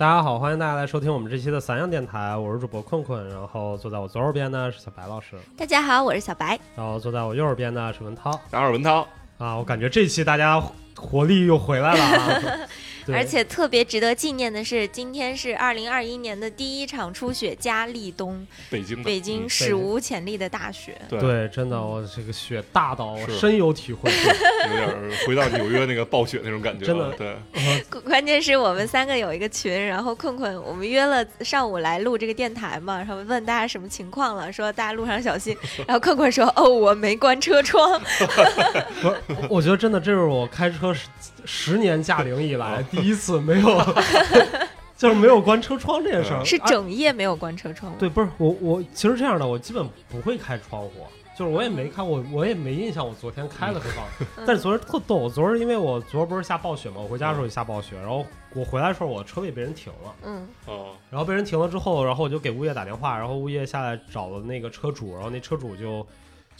[0.00, 6.58] 大家好，欢迎大家来收听我们这期的散养电台，我是主播困困，然后坐在我左手边呢是小白老师，大家好，我是小白。
[6.74, 8.30] 然后坐在我右手边呢是文涛。
[8.50, 9.06] 然后文涛，
[9.36, 10.58] 啊，我感觉这期大家
[10.96, 12.50] 活力又回来了啊，对
[13.14, 21.00] 而且特别值得纪念的是，今天是二零二一年的第一场初雪加立冬，北京，北京嗯史无前例的大雪。
[21.08, 24.10] 对，对，真的我这个雪大到我深有体会，
[24.70, 24.88] 有点
[25.26, 27.36] 回到纽约那个暴雪那种感觉，真的对，
[27.88, 35.56] 关关键是我们三个有一个群，然后困困，我们约了上午来录这个电台嘛，然后问大家什么情况了，说大家路上小心。
[35.86, 38.00] 然后困困说：“哦，我没关车窗。
[39.00, 39.16] 不是，
[39.48, 40.94] 我觉得真的这是我开车
[41.44, 43.94] 十十年驾 龄以来第一次没有，
[44.96, 47.92] 就是没有关车窗这件事儿，”是啊整夜没有关车窗。
[47.98, 51.06] 对，不是我我其实这样的，我基本不会开窗户，
[51.38, 60.46] 就是我也没开，我我也没印象我昨天开了车窗，嗯但是昨天特逗，昨儿因为我昨儿不是下暴雪嘛，我回家的时候也下暴雪，然后我回来的时候我车位被人停了，嗯。
[60.66, 66.06] 哦，然后被人停了之后，然后我就给物业打电话，然后物业下来找了那个车主，然后那车主就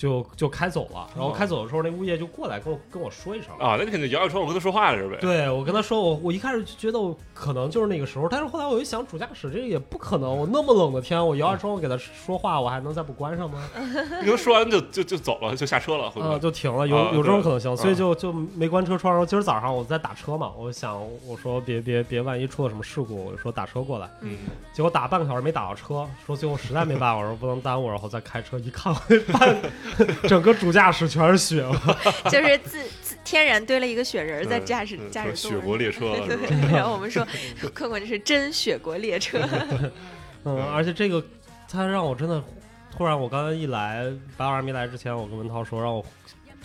[0.00, 3.50] 就就开走了，然后开走的时候那物业就过来跟我跟我说一声。
[3.58, 5.18] 啊，那你肯定摇摇窗户跟他说话了是呗？
[5.20, 13.62] 对，我跟他说，我我一开始就觉得我可能就是那个时候，但是后来我一想，主驾驶这个也不可能，我那么冷的天，我摇下窗户给他说话，我还能再不关上吗？
[13.76, 16.38] 你跟他说完就就就走了，就下车了，啊，会？
[16.38, 19.12] 就停了，有啊有这种可能性，所以啊就就没关车窗。
[19.12, 24.08] 然后今儿早上我在打车嘛，我想我说别别别，万一出了什么事故，我就说打车过来。
[24.22, 24.38] 嗯，
[24.72, 29.60] 结果打半个小时没打到车，说最后实在没办法，我说不能耽误，然后再开车一看，我 那半
[30.28, 31.64] 整个主驾驶全是血，
[32.30, 36.46] 就是自自天然堆了一个雪人儿在驾驶对驾驶座雪国列车了是吧？
[36.48, 37.26] 对，然后我们说，
[37.74, 39.40] 困困这是真雪国列车。
[40.44, 41.22] 嗯，而且这个
[41.70, 42.42] 他让我真的
[42.96, 44.04] 突然，我刚才一来，
[44.36, 46.04] 白老师没来之前，我跟文涛说，让我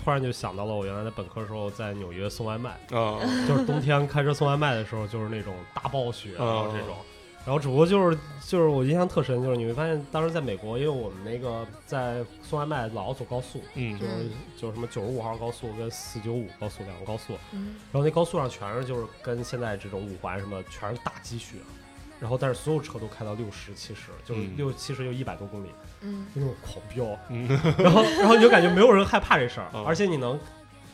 [0.03, 6.95] 突然就想到了我原来在本科的时候在纽约送外卖，啊，就是冬天开车送外卖的时候，就是那种大暴雪，然后这哦种。
[7.45, 8.17] 然后只不过就是
[8.47, 14.13] 就是我印象特深，就是你会发现当时在美国，因为我们那个在送外卖老要走高速，嗯就是
[14.57, 17.75] 就是什么九十五号高速跟四九五高速两个高速，嗯。
[17.91, 21.57] 然后那高速上全是就是跟现在这种五环什么全是大积雪，
[22.19, 25.69] 然后但是所有车都开到六十七十，就是嗯六七十就一百多公里，
[26.01, 30.39] 嗯就那种狂飙，嗯，然后然后你就感觉没有人害怕这事儿哦，而且你能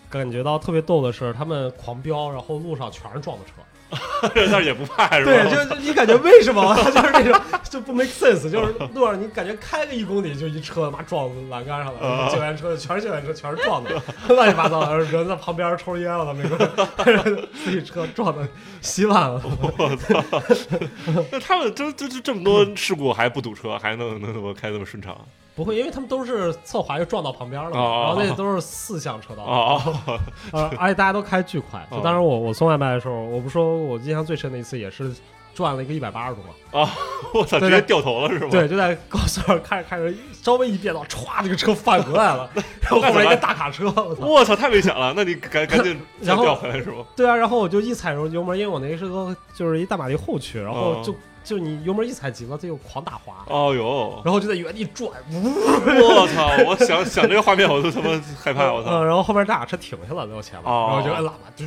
[0.09, 3.53] 感觉到特别逗的是，他们狂飙，然后路上全是撞的车，
[4.33, 5.31] 但是也不怕是吧？
[5.31, 13.89] 对，就就你感觉为什么 就是那种就不 make sense，就是路上你感觉开个一公里就一车妈撞栏杆上了，啊救援车全是救援车，全是撞的，
[14.29, 18.47] 乱七八糟的，人在旁边抽烟了的，每个人自己车撞的
[18.81, 19.41] 稀烂了。
[19.77, 20.23] 我操！
[21.31, 25.17] 那他们这这这这么多事故还不堵车，还能能怎么开那么顺畅？
[25.55, 30.19] 不会，因为他们都是侧滑就撞到旁边了嘛，哦然后那都是四向车道，哦哦，
[30.53, 31.85] 呃，而且大家都开巨快。
[31.91, 35.13] 就哦当时我我送外卖的时候，我不说我印象最深的一次也是
[35.53, 36.89] 转了一个一百八十度嘛，啊
[37.35, 38.47] 我操，直接掉头了是吗？
[38.49, 42.49] 对，就在高速上开着开着，稍微一变道，歘，这个车翻过来了，
[42.81, 43.85] 然后后面一个大卡车，
[44.19, 44.55] 我操！
[44.55, 45.13] 太危险了！
[45.15, 47.03] 那你赶赶紧再然后掉回来是吗？
[47.15, 51.01] 对啊，然后我就一踩油油门，因为我那个是个就是一大马力后驱，然后哦
[51.43, 56.49] 就就你油门一踩急了，它就狂打滑，哦哟，然后就在原地转，呜，我操！
[56.65, 58.09] 我想想这个画面，我都他妈
[58.41, 58.71] 害怕！
[58.71, 59.03] 我嗯，操！
[59.03, 61.65] 然后后面大卡车停下了，在我前面，哦然后就按喇叭，嘟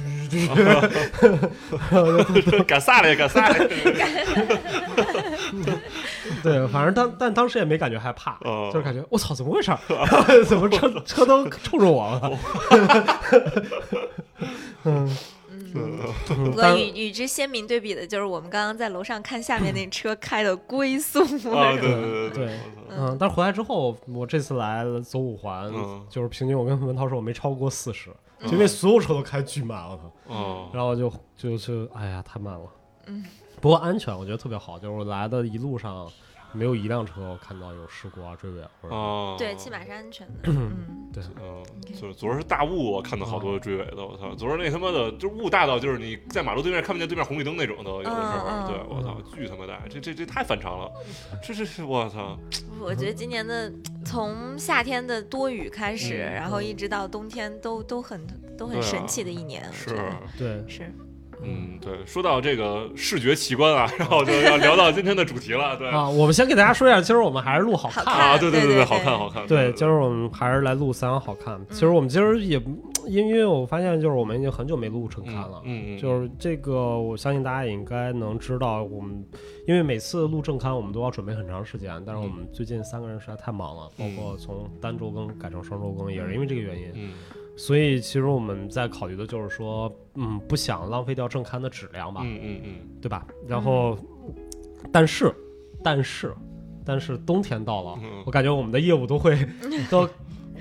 [2.43, 3.69] 嘟嘟，敢撒嘞，敢撒嘞！
[6.43, 9.79] 对，反正当但当时也没感觉害怕，哦就是感觉我操，怎么回事儿？
[10.45, 12.31] 怎么车车都冲着我了？
[14.85, 15.17] 嗯，嗯
[16.27, 21.21] 不过与与之鲜明对比的就是我们刚刚在楼上看下面那车 开的龟速，
[21.51, 22.59] 啊，对对对对
[22.91, 26.07] 嗯，但是回来之后，我这次来了走五环，嗯。
[26.09, 32.67] 就是平均我跟文涛说我没超过四十，就因为所有车都开巨慢，我操，哦，然后就就就哎呀太慢了，
[33.07, 33.25] 嗯，
[33.61, 36.09] 不过安全我觉得特别好，就是我来的一路上
[36.55, 40.35] 没有一辆车我看到有事故啊追尾啊或者哦，对，起码是安全的。
[40.51, 41.63] 嗯，对，嗯，
[41.95, 44.35] 昨昨儿是大雾，我看到好多追尾的，我操！
[44.35, 50.91] 昨儿那他妈的，就雾大到就是你在马路对面看不见对面红绿灯那种，都有的时候，对我操，巨他妈大，这这这太反常了，
[51.43, 52.39] 这这是我操，
[52.81, 53.73] 我觉得今年的
[54.05, 58.25] 从夏天的多雨开始，嗯然后一直到冬天都都很
[58.57, 59.97] 都很神奇的一年，是。
[60.39, 60.93] 对，是。
[61.47, 65.89] 嗯，对，说到这个视觉奇观啊， 然后就要聊到今天的主题了，对。
[65.89, 68.05] 啊，我们先给大家说一下，今儿我们还是录好看。
[68.05, 71.61] 啊，对对，对对好看好看，对，今儿我们还是来录三阳好看。
[71.71, 72.61] 其实我们今儿也
[73.07, 75.61] 因因为我发现，就是我们已经很久没录正刊了。
[75.65, 79.25] 嗯嗯，就是这个，我相信大家也应该能知道，我们
[79.67, 84.17] 因为每次录正刊，我们都要准备很长时间，但是我们最近三个人实在太忙了，包嗯。
[84.17, 86.91] 括从单周更改成双周更，也是因为这个原因。
[86.95, 87.13] 嗯
[87.57, 93.27] 所以其实我们在考虑的就是说，嗯，不想浪费掉正刊的质量吧，嗯嗯嗯，对吧？
[93.47, 93.97] 然后，
[94.93, 95.33] 但是，
[95.83, 96.35] 但是，
[96.85, 98.23] 但是冬天到了，嗯。
[98.27, 99.39] 我感觉我们的业务都会
[99.91, 100.09] 都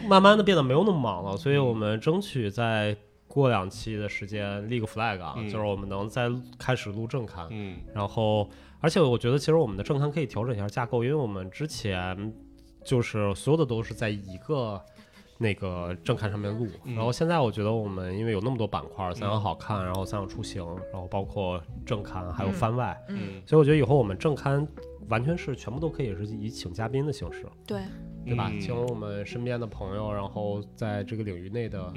[0.08, 2.96] 慢慢的变得没有那么忙了，所以我们争取在
[3.28, 5.50] 过两期的时间立个 flag 啊，嗯。
[5.50, 6.30] 就是我们能再
[6.60, 7.78] 开始录正刊，嗯。
[7.94, 8.48] 然后，
[8.80, 12.34] 而且我觉得其实我们的正刊可以调整一下架构，因为我们之前
[12.84, 14.80] 就是所有的都是在一个
[15.44, 16.96] 那个正刊上面录，嗯。
[16.96, 22.54] 然后现在我觉得我们因为有那么多板块，三样好看，然后三样出行，然后包括正刊还有嗯。
[22.54, 23.42] 番外，嗯。
[23.46, 24.66] 所以我觉得以后我们正刊
[25.10, 27.82] 完全是全部都可以是以请嘉宾的形式，对，
[28.26, 28.50] 对吧？
[28.50, 28.60] 嗯。
[28.62, 31.92] 请我们身边的朋友，然后在这个领域内的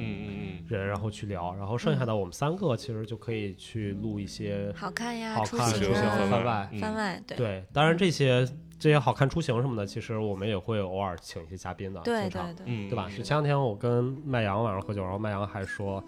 [0.67, 6.79] 人，然后去聊，然后剩下的我们三个其实就可以去录一些好看呀，出好看出行番外嗯。
[6.81, 7.37] 番外，对。
[7.37, 8.45] 对，当然这些
[8.79, 13.09] 这些好看出行什么的，其实我们也会偶尔请一些嘉宾的，对对对，嗯，对吧？
[13.09, 16.03] 是前两天我跟麦阳晚上喝酒，然后麦阳还说，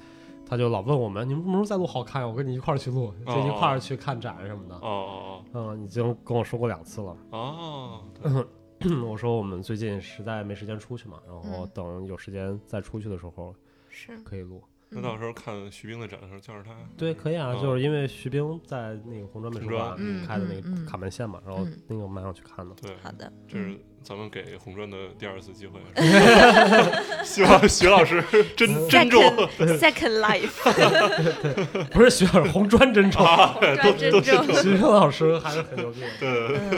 [0.46, 2.28] 他就老问我们，你们什么时候再录好看呀？
[2.28, 4.74] 我跟你一块儿去录，就一块儿去看展什么的。
[4.76, 7.16] 哦哦嗯，已经跟我说过两次了。
[7.30, 8.46] 哦哦，
[9.08, 13.54] 我说我们最近实在没时间出去嘛，然后嗯等有时间再出去的时候
[13.88, 14.62] 是，可以录。
[14.90, 22.74] 那到时候看徐冰的展的时候叫上他，对，可以啊，哦就是因为徐冰在那个红砖美术馆嗯开的那个卡门线嘛，然后嗯那个蛮想去看的。
[22.80, 25.78] 对，好的，这是嗯咱们给红砖的第二次机会
[27.24, 28.22] 希望徐老师
[28.56, 29.20] 珍珍重
[29.58, 36.08] Second Second Life，不是徐老师，红砖真丑，啊，都专都珍重，徐冰老师还是很牛逼的。
[36.20, 36.70] 对，嗯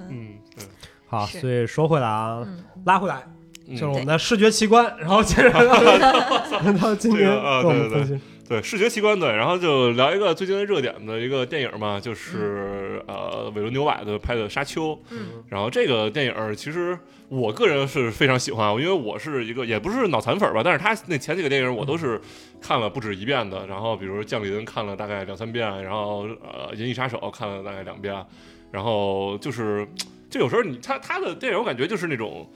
[0.00, 0.66] 嗯嗯。
[1.06, 3.41] 好，所以说回来啊，嗯，拉回来，嗯
[3.72, 8.20] 就是我们的视觉奇观，然后接着让他 今天这个啊对对对。
[8.48, 15.42] 对视觉奇观对，然后就聊一个最近的热点的一个电影嘛，就是呃韦伦纽瓦的拍的《沙丘》，嗯。
[15.48, 16.98] 然后这个电影其实
[17.28, 22.20] 我个人是非常喜欢，因为我是一个也不是脑残粉吧，但是他那前几个电影我都是
[22.60, 23.66] 看了不止一遍的。
[23.68, 28.14] 然后比如《降临》看了大概两三遍，然后呃《银翼杀手》看了大概两遍，
[28.70, 29.88] 然后就是
[30.28, 32.50] 就有时候你他他的电影我感觉就是那种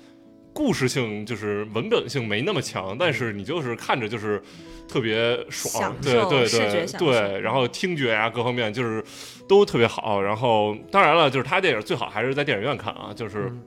[0.56, 4.43] 故事性就是文本性没那么强，但是你就是看着就是
[4.88, 9.05] 特别爽，对对对对，然后听觉啊各方面就是
[9.47, 10.23] 都特别好。
[10.23, 13.50] 然后当然了，就是他电影最好还是在电影院看啊，就是。
[13.50, 13.62] 嗯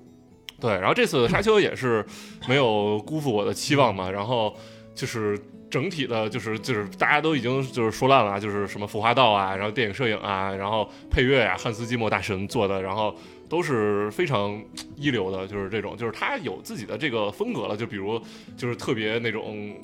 [0.62, 2.06] 对，然后这次沙丘也是
[2.46, 4.54] 没有辜负我的期望嘛，然后
[4.94, 5.40] 就是
[5.72, 13.16] 整体的，就是就是大家都已经就是说烂了啊，就是什么浮华道啊，然后电影摄影啊，然后配乐啊，汉斯季默大神做的，然后
[13.50, 14.64] 都是非常
[14.96, 18.22] 一流的，就是这种，就是他有自己的这个风格了，就比如
[18.56, 19.76] 就是特别那种。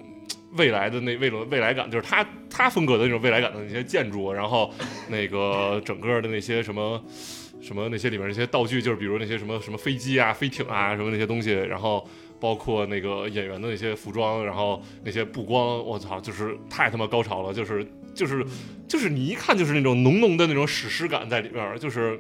[0.58, 4.74] 未来的那那种未来感，就是他他风格的那种未来感的那些建筑，然后
[5.10, 7.04] 那个整个的那些什么
[7.60, 12.08] 什么那些里面那些道具，就是比如那些什么什么飞机啊、飞艇啊什么那些东西，然后
[12.40, 18.46] 包括那个演员的那些服装，然后那些布光，我操，就是太他妈高潮了，就是就是
[18.88, 22.18] 就是你一看就是那种浓浓的那种史诗感在里边，就是。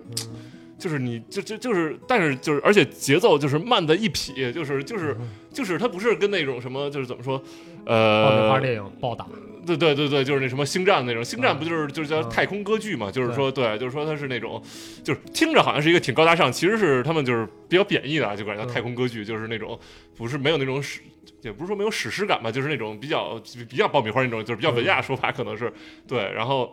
[0.77, 5.15] 就是你就就就是，但是就是，而且节奏就是慢的一匹，就是就是
[5.53, 7.41] 就是，它不是跟那种什么，就是怎么说，
[7.85, 9.25] 呃爆米花，电影暴打，
[9.65, 13.09] 对对对对，就是那什么星战那种，星战嗯不就是就是叫嗯太空歌剧嘛？
[13.09, 14.61] 就是说，对，就是说它是那种，
[15.03, 19.79] 就是听着好像是一个挺高大上，其实是他们就是比较贬义的啊，就管它叫嗯太空歌剧，就是那种
[20.17, 20.99] 不是没有那种史，
[21.41, 25.71] 也不是说没有史诗感吧，就是那种比较比较爆米花那种，就是比较文雅说法，可能是
[26.05, 26.19] 对。
[26.33, 26.69] 然后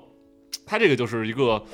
[0.66, 1.64] 它这个就是一个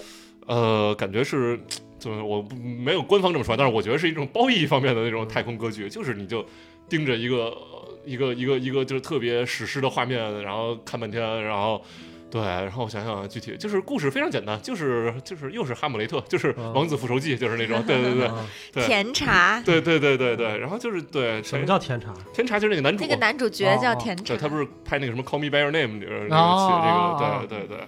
[0.47, 1.59] 呃，感觉是。
[1.99, 6.45] 就是我不没有官方这么说，但是我觉得是一种褒义方面的那种太空歌剧，就是你就
[6.89, 7.57] 盯着一个
[8.05, 11.83] 一个一个一个就是特别史诗的画面，然后看半天，然后
[12.31, 16.73] 对，然后我想想具体就是故事非常简单，就是就是又是哈姆雷特，就是嗯。
[16.75, 18.85] 王子复仇记，就是那种，对对对啊 对。
[18.87, 22.13] 甜茶，对对对对对，然后就是对什么叫甜茶？
[22.35, 27.87] 甜茶就是那个男主那个男主角叫甜茶对，他不是拍那个什么《Call Me by Your Name》里边那哦个起这个，对对对，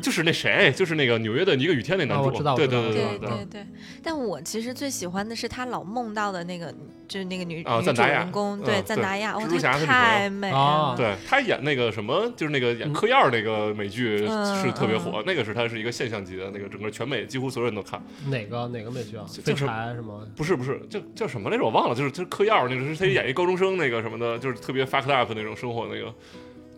[0.00, 3.66] 就是那谁，就是那个纽约的一个雨天那男主，对对对对对对，
[4.02, 6.72] 但我其实最喜欢的是他老梦到的那个，
[7.06, 18.02] 就是那个女女主人公，嗯对对赞达亚，哇，蜘蛛侠她是女朋友太美啊了，对他演那个什么，就是那个演嗯嗑药那个美剧嗯是特别火，那个是他是一个现象级的那个，整个全美几乎所有人都看。
[18.28, 19.24] 哪个哪个美剧啊？
[19.28, 20.26] 就废柴是吗？
[20.36, 21.64] 不是不是，叫叫什么来着？
[21.64, 26.12] 我忘了，就是就是嗑药那个，是他演一高中生那个什么的，就是特别 fucked up 那种生活那个。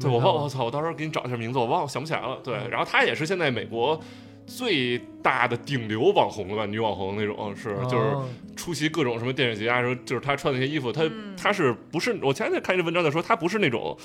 [0.00, 2.38] 对，我忘，我操，我到时候给你找一下名字，我忘了，想不起来了。
[2.42, 4.00] 对，然后她也是现在美国
[4.46, 12.18] 最大的顶流网红了吧，女网红那种，是就是哦出席各种什么电影节啊，什么就是她穿那些衣服，她嗯她是不是？
[12.22, 13.96] 我前两天看一个文章在说，她不是那种，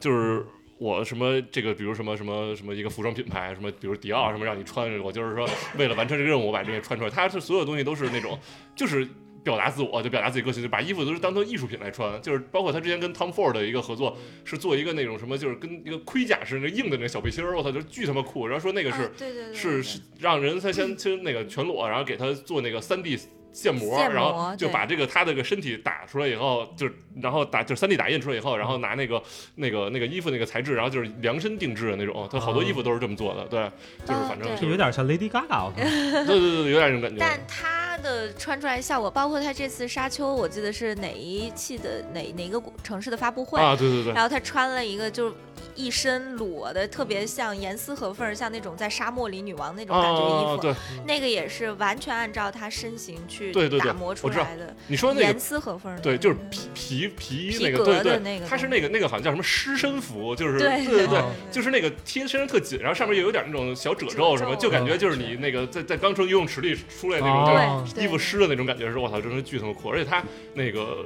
[0.00, 0.44] 就是。
[0.80, 5.44] 我什么这个，比如什么什么什么一个服装品牌，什么比如迪奥什么让你穿，我就是说
[5.76, 7.10] 为了完成这个任务，我把这些穿出来。
[7.10, 8.38] 它是所有东西都是那种，
[8.76, 9.04] 就是
[9.42, 12.20] 表达自我，就表达自己个性，就把衣服都是当成艺术品来穿。
[12.20, 18.46] 就是包括他之前跟 Tom Ford 的一个合作，是做一个那种什么，就是跟一个盔甲似的硬的那个小背心儿，我操，就巨他妈酷。
[18.46, 23.18] 然后说那个是、啊对对对，对是是让人他先先那个全裸，然后给他做那个三 D
[23.62, 29.22] 建模，建模然后就把这个他这个身体打出来以后，就是然后打就是三 D 打印出来以后，然后拿那个
[29.56, 33.70] 那个那个衣服那个材质，然后就是量身定制的那种，他好多衣服都是这么做的，对，
[34.06, 37.16] 就是反正有点像 Lady Gaga， 对对对，有点这种感觉。
[37.18, 45.34] 但他的穿出来效果，包括他这次沙丘，我记得是哪一期的哪哪个城市的发布会，啊，对对对，然后他穿了一个就是
[45.74, 50.62] 一身裸的，特别像严丝合缝，像那种在沙漠里女王那种感觉的衣啊，服。
[50.62, 50.74] 对，
[51.06, 53.88] 那个也是完全按照他身形去对对对。
[53.88, 54.44] 打磨出我知道。
[54.44, 56.00] 来的，你说那个严丝合缝的。
[56.00, 69.90] 对，就是嗯皮皮皮衣那个，对对，那个它是那个那个好像叫什么湿身服，就是对对对哦，就是那个贴身上特紧，然后上面又有点那种小褶褶皱什么，就感觉就是是你那个在在刚从游泳池里出来那种哦就是，衣服湿的那种感觉，是我操，真是巨他妈酷！
[69.90, 70.22] 而且它
[70.54, 71.04] 那个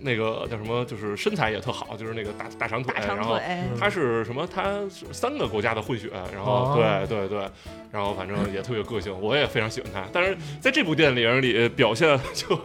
[0.00, 3.42] 那个叫什么，就是身材也特好，就是那个大大长腿，大长然后腿，
[3.78, 4.46] 他是什么？
[4.52, 7.48] 他是三个国家的混血，然后哦对对对，
[7.92, 10.04] 然后反正也特别有个性，我也非常喜欢他。
[10.12, 12.56] 但是在这部电影里表现 就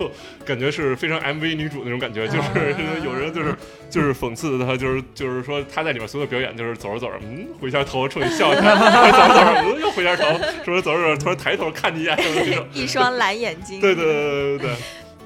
[0.46, 3.56] 感觉是非常 MV 女主那种感觉，就是啊有人就是
[3.90, 10.24] 就是讽刺他，就是就是说他在里面所有表演就是走着走着，嗯，回一下头冲你笑一下，走着走着，嗯，又回一下头，
[10.64, 12.66] 说走着走着突然抬头看你一眼，那种。
[12.74, 13.80] 一双蓝眼睛。
[13.80, 14.76] 对对对对对对，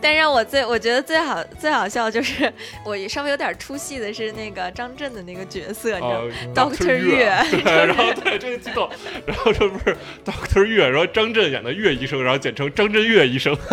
[0.01, 2.51] 但让我最我觉得最好最好笑就是
[2.85, 6.31] 我稍微有点出戏的是那个张震的那个角色，你知道吗？
[6.31, 7.25] 啊 Doctor 岳
[7.63, 8.89] 然后对这个激动，
[9.25, 13.55] 然后这不是 Doctor 岳，然后张震演的岳医生，然后简称张震岳医生，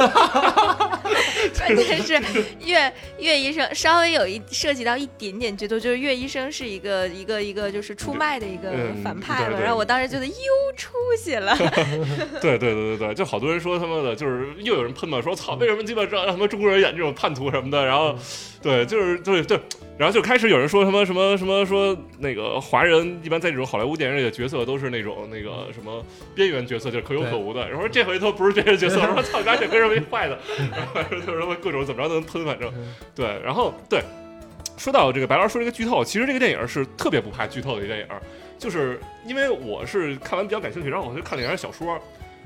[1.59, 10.33] 关键是岳岳医生稍微有一涉及到一点点剧透，就是岳医生是一个一个一个就是出卖的一个嗯反派嘛，然后我当时觉得又
[10.77, 11.57] 出息了，
[12.41, 18.15] 对对对对对，就好多人说他妈的，就是又有人喷嘛，说操，为什么鸡巴让让他们中国人演这种叛徒什么的，然后
[18.63, 19.59] 对，就是对对，
[19.99, 30.39] 然后就开始有人说什么什么什么说那个华人一般在这种好莱坞电影里的角色都是那种那个什么边缘角色，就是可有可无的，然后说这回头不是边缘角色，说操，拿这跟人为坏的，
[30.71, 32.73] 然后就是说各种怎么着都能喷，反正
[33.15, 34.01] 对，然后对。
[34.79, 38.07] 说到这个白老师说这个剧透，其实这个电影是特别不怕剧透的一个电影，
[38.59, 41.97] 就是因为我是看完比较感兴趣，然后我就看了一下小说，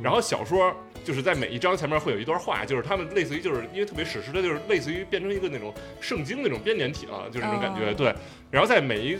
[0.03, 0.75] 然后小说
[1.05, 7.91] 就是在每一章前面会有一段话，就是他们类似于就是因为特别史诗的，就是类似于变成一个那种圣经那种编年体了，就是那种感觉。
[7.91, 8.15] 哦对，
[8.51, 9.19] 然后在每一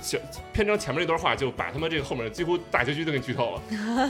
[0.00, 0.18] 小
[0.52, 3.62] 篇章前面那段话，就把他们这个后面几乎大结局都给剧透了。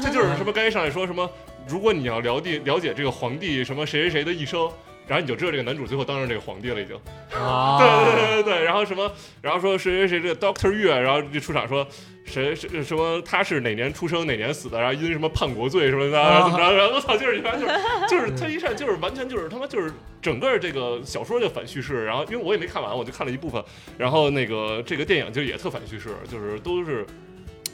[0.03, 1.29] 这就是什么刚才上来说什么，
[1.67, 4.71] 如果你要了解了解这个皇帝什么谁谁谁的一生。
[5.09, 6.95] 然后你就知道这个男主最后当上这个皇帝了，已经。
[7.35, 9.11] 啊，对对对对对，然后什么，
[9.41, 11.87] 然后说谁谁谁这个 Doctor 岳，然后就出场说
[12.25, 17.73] 谁谁什么他是哪年出生哪年死的，然后因什么叛国罪什么的，然后怎么着，然后我操，就是一般就是
[18.09, 23.65] 就是他一上就是完全就是他妈就是整个这个小说就反叙事，然后因为我也没看完，我就看了一部分，
[23.97, 27.07] 然后那个这个电影就也特反叙事，就是都是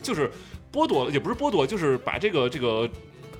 [0.00, 0.30] 就是
[0.72, 2.88] 剥夺也不是剥夺，就是把这个这个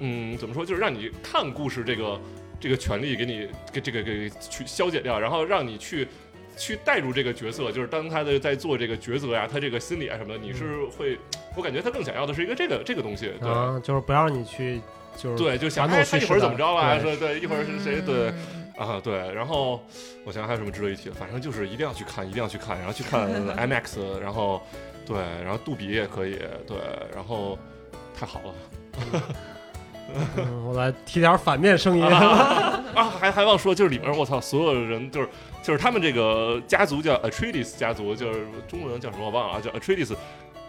[0.01, 2.21] 嗯怎么说，就是让你看故事这个。
[2.65, 6.09] 这个权利给你给这个给去消解掉，然后让你去
[6.57, 11.19] 去带入这个角色，就是当他的在做这个抉择呀，他这个心理啊什么的，你是会，
[11.55, 14.81] 我感觉他更想要的是一个这个这个东西，对、啊，就是不让你去，
[15.15, 18.73] 就是对，就想哎他一会儿怎么着啊，的说对，一会儿是谁对嗯。
[18.79, 19.85] 啊对，然后
[20.25, 23.29] 我想想还有什么值得一提的，反正就是一定要去看，一定要去看，然后去看
[23.59, 24.63] IMAX，然后
[25.05, 26.79] 对，然后杜比也可以，对，
[27.15, 27.59] 然后
[28.19, 29.23] 太好了。
[30.13, 32.05] 嗯我来提点反面声音。
[32.05, 35.29] 啊，啊还还忘说，就是里面我操，所有人就是
[35.63, 40.15] 就是他们这个家族叫 Atreides 家族，就是中文叫什么我忘了啊，叫 Atreides，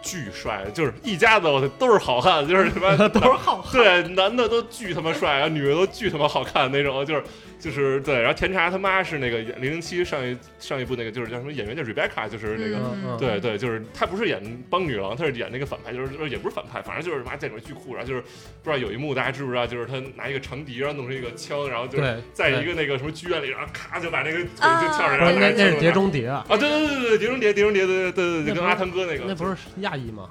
[0.02, 3.72] 巨帅，就是一家子我操都是好汉，就是什么 都是好汉。
[3.72, 7.22] 对，男的都巨他妈帅啊，女的都巨他妈好看那种，就是
[7.58, 8.20] 就是对。
[8.20, 13.16] 然后甜茶他妈是那个零零七上一上一部那个就是叫什么演员叫 Rebecca，就是那个。
[13.18, 21.98] 对对，就是她不是演帮女郎，她是演那个反派，就是也不是反派，反正就是妈这种巨酷，然后就是不知道有一幕大家知不知道，就是他拿一个长笛，然后弄成一个枪，然后就
[22.32, 30.30] 在一个那个什么剧院里，然后咔就把那个腿啊就跳上，不是然后那那是碟中中谍，啊，对对对对对，碟中谍，碟中谍，对对对对对，那不是跟阿汤哥那个，那不是亚裔吗？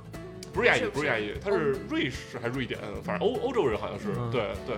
[0.55, 1.05] 不是亚裔，不是？
[1.07, 4.31] 亚裔，他是瑞士还是瑞典，反正欧欧洲人好像是，嗯。
[4.31, 4.77] 对对，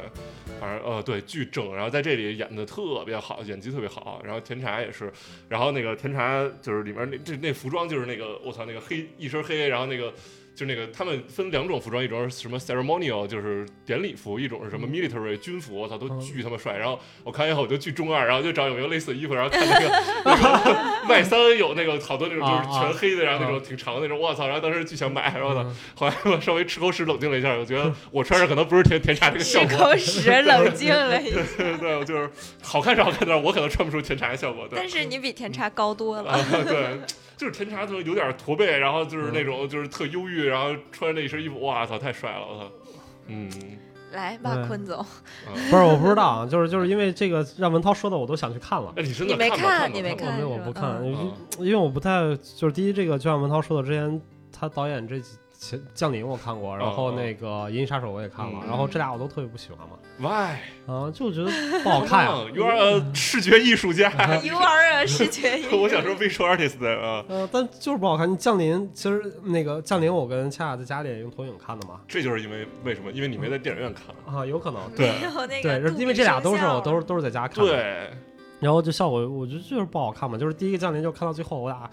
[0.60, 5.14] 反正呃对巨正，然后在这里演的特别好，演技特别好，然后甜茶也是，
[5.48, 10.12] 然后那个甜茶就是里面那这那服装就是那个我操那个黑一身黑，然后那个
[10.58, 16.76] 就那个他们分两种服装，一种是什么 ceremonial，就是典礼服，一种是什么 military 军服，我操，都嗯巨他妈帅。
[16.76, 24.48] 然后我看以后我就巨中二，然后就找有没有类似的衣服，然后看那个 那个外三有那个好多那种就是全黑的，然后那种挺长的那种，我操！
[24.48, 29.78] 然后当时巨想买，然后呢，后来我稍微吃口屎冷静了一下，我觉得我穿上可能不是甜甜茶这个效果吃。
[29.78, 31.40] 口屎， 冷静了一下。
[31.56, 32.28] 对对，我就是
[32.64, 34.68] 好看是好看，但是我可能穿不出甜茶的效果。
[34.68, 36.32] 对但是你比甜茶高多了。
[36.32, 37.00] 啊，对，
[37.38, 42.72] 就是甜茶就有点驼背，然后就是那种就是特忧郁，然后穿着那一身衣服，哇操，太帅了，我操！
[43.28, 43.50] 嗯，
[44.12, 45.06] 来吧，坤总，
[45.70, 48.92] 不是，我不知道啊，就是就是因为这个让文涛说的，我都想去看了。
[48.96, 51.06] 哎，你真你没的看你没看吧没我不看，
[51.60, 52.22] 因为我不太
[52.56, 54.20] 就是第一，这个就像文涛说的，之前
[54.52, 60.58] 他导演这几前降临我看过，然后那个《银翼杀手》我也看了，嗯然后这俩我都特别不喜欢嘛，Why？
[60.86, 61.52] 啊，就觉得
[61.84, 62.46] 不好看 呀。
[62.54, 64.10] You are a 视觉艺术家。
[64.44, 68.32] You are a 视觉艺术家 我想说 visual artist 啊，呃，但就是不好看。
[68.32, 72.02] 你降临，其实那个降临，我跟恰恰在家里也用投影看的嘛。
[72.08, 73.12] 这就是因为为什么？
[73.12, 74.36] 因为你没在电影院看。
[74.36, 74.80] 啊，有可能。
[74.96, 75.12] 对
[75.98, 77.72] 因为这俩都是我都是都是在家看的。
[77.72, 78.12] 对，
[78.60, 80.38] 然后就效果，我觉得就是不好看嘛。
[80.38, 81.90] 就是第一个降临，就看到最后，我俩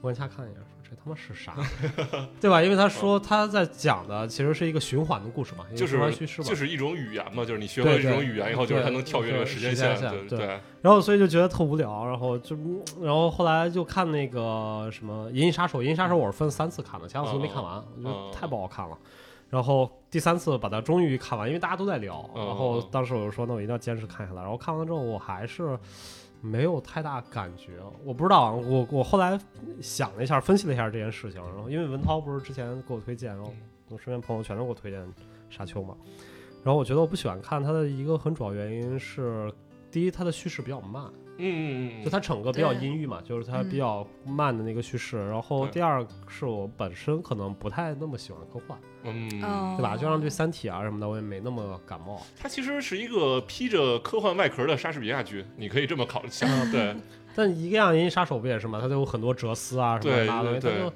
[0.00, 0.58] 我跟恰看一眼，
[1.04, 1.54] 他妈是啥，
[2.40, 2.62] 对吧？
[2.62, 6.48] 因为他说他在讲的其实是一个循环的故事嘛，就是循环叙事嘛。
[6.48, 10.60] 就是一种语言嘛，就是你学会了这种语言以后，就是它能跳跃这个时间线，对。
[10.80, 12.56] 然后所以就觉得特无聊，然后就
[13.00, 18.96] 然后后来就看那个什么《银翼杀手》，《银翼杀手》我是分三次看的，前两次都没看完，我觉得太不好看了。
[19.50, 24.40] 然后第三次把它终于看完，因为大家都在聊，嗯然后当时我就说那我一定要坚持看下来。
[24.40, 25.78] 然后看完之后，我还是
[26.42, 27.78] 没有太大感觉。
[28.04, 29.40] 我不知道啊，我我后来
[29.80, 31.40] 想了一下，分析了一下这件事情。
[31.54, 33.54] 然后因为文涛不是之前给我推荐，然后
[33.88, 35.00] 我身边朋友全都给我推荐
[35.48, 35.96] 《沙丘》嘛。
[36.64, 39.52] 然后我觉得我不喜欢看它的一个很主要原因是，
[39.90, 41.04] 第一，它的叙事比较慢。
[41.38, 45.16] 嗯嗯嗯，就它整个比较阴郁嘛，就是它嗯比较慢的那个叙事。
[45.28, 49.96] 然后第二是我本身可能不太那么喜欢科幻，嗯，哦对吧？
[49.96, 52.20] 就像对《三体》啊什么的，我也没那么感冒。
[52.38, 56.28] 它其实是一个披着科幻外壳的莎士比亚剧，你可以这么考虑
[56.70, 56.94] 对，
[57.34, 58.80] 但一个样《银翼杀手》不也是嘛？
[58.80, 60.92] 它就有很多哲思啊什么对的，对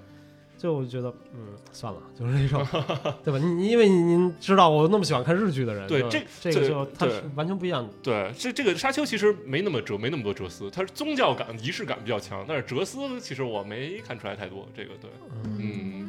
[0.58, 2.64] 就就我觉得嗯算了， 就是那种
[3.24, 3.38] 对吧？
[3.38, 7.90] 你你因为你您知道我那么喜欢看日剧的人，对这这个就它是完全不一样的。
[8.02, 14.66] 对，这这个沙丘其实没那么哲，没那么多哲思，它是宗教感、仪式感比较强，但是哲思其实我没看出来太多。
[14.76, 15.10] 这个对，
[15.44, 16.05] 嗯，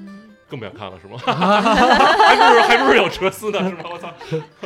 [0.49, 1.17] 更不想看了是吗？
[1.25, 3.83] 还不如还不如有哲思呢 是吗？
[3.91, 4.11] 我操！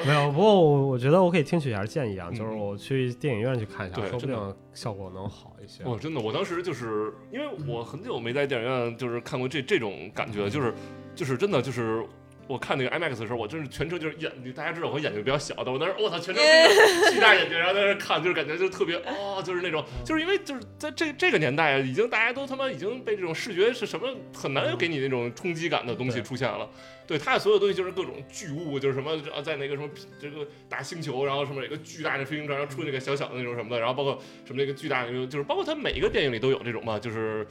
[0.06, 5.84] 没有，不过我我觉得我可以听取一下建议啊，嗯就是我去电影院去看一下，对真的说不定效果能好一些。
[5.86, 10.74] 我真的，我当时就是因为我很久没在电影院就是看过这这种感觉，就是
[11.16, 12.06] 就是真的就是。
[12.48, 16.44] 我看那个 IMAX 的时候，我真是全程就是眼，大家知道我眼睛比较小的，我当时我操，全程
[17.12, 26.70] 巨大眼睛，然后在那看，就是感觉就特别哦，就是那种，就是因为就是在这这个年代，已经大家都他妈已经被这种视觉是什么很难给你那种冲击感的东西出现了。
[27.08, 37.46] 对它的所有东西就是各种巨物，就是什么啊，在那个什么这个大星球，然后什么有一个巨大的飞行船，然后出那个小小的那种什么的，然后包括什么那个巨大的那个，就是包括它每一个电影里都有这种嘛，就是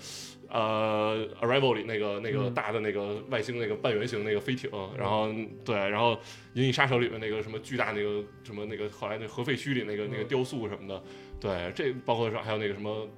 [0.51, 5.29] 呃《Arrival》里那个那个嗯大的那个外星那个半圆形那个飞艇，然后
[5.65, 6.15] 对，然后
[6.55, 11.03] 《银翼杀手》里面那个什么巨大那个什么那个后来那核废墟里那个那个雕塑什么的，
[11.41, 13.09] 对，这包括说还有那个什么。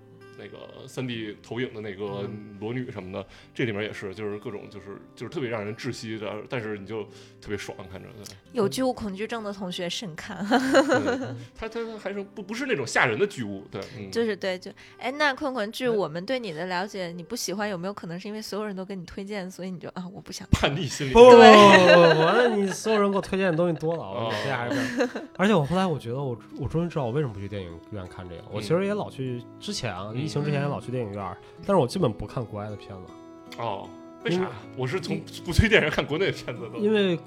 [0.43, 2.29] 那个三 D 投影的那个
[2.59, 3.25] 裸女什么的，
[3.55, 7.05] 这里面也是，就是各种就是就是特别让人窒息的，但是你就
[7.41, 8.09] 特别爽看着。
[8.53, 10.45] 有巨物恐惧症的同学慎看。
[10.49, 20.49] 对它它它还是不不是那种吓人的巨物，对，嗯，就是对，就哎，那困困，据我们对你的了解，你不喜欢有没有可能是因为所有人都跟你推荐，所以你就啊，我不想。
[20.51, 21.13] 叛逆心理。
[21.13, 25.09] 不不不不不，那你所有人给我推荐的东西多了，我哦这还是。
[25.37, 28.43] 而且我后来我觉得我我终于知道我为什么不去电影院看这个。
[28.51, 33.89] 我其实也老去之前啊，疫情之前也老去电影院，但是我基本不看国外的片子，哦，
[34.25, 34.49] 为啥？
[34.77, 36.79] 我是从不推电影院看国内的片子的。
[36.79, 37.19] 因为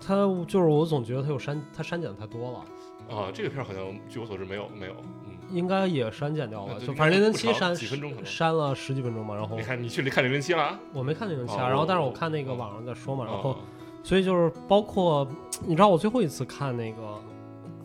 [0.00, 0.14] 它
[0.46, 4.92] 就是我总觉得它有删，它删减的太多了，啊，这个片儿好像据我所知没有没有，
[5.26, 6.80] 嗯，应该也删减掉了。
[6.80, 10.80] 就反正零零七删几分钟可能删了十几分钟吧，然后你看你去看零零七了啊？
[10.92, 13.56] 我没看零零七哦啊，然后但是我我看那个网上在说嘛，然后哦
[14.04, 15.26] 所以就是包括
[15.64, 17.20] 你知道我最后一次看那个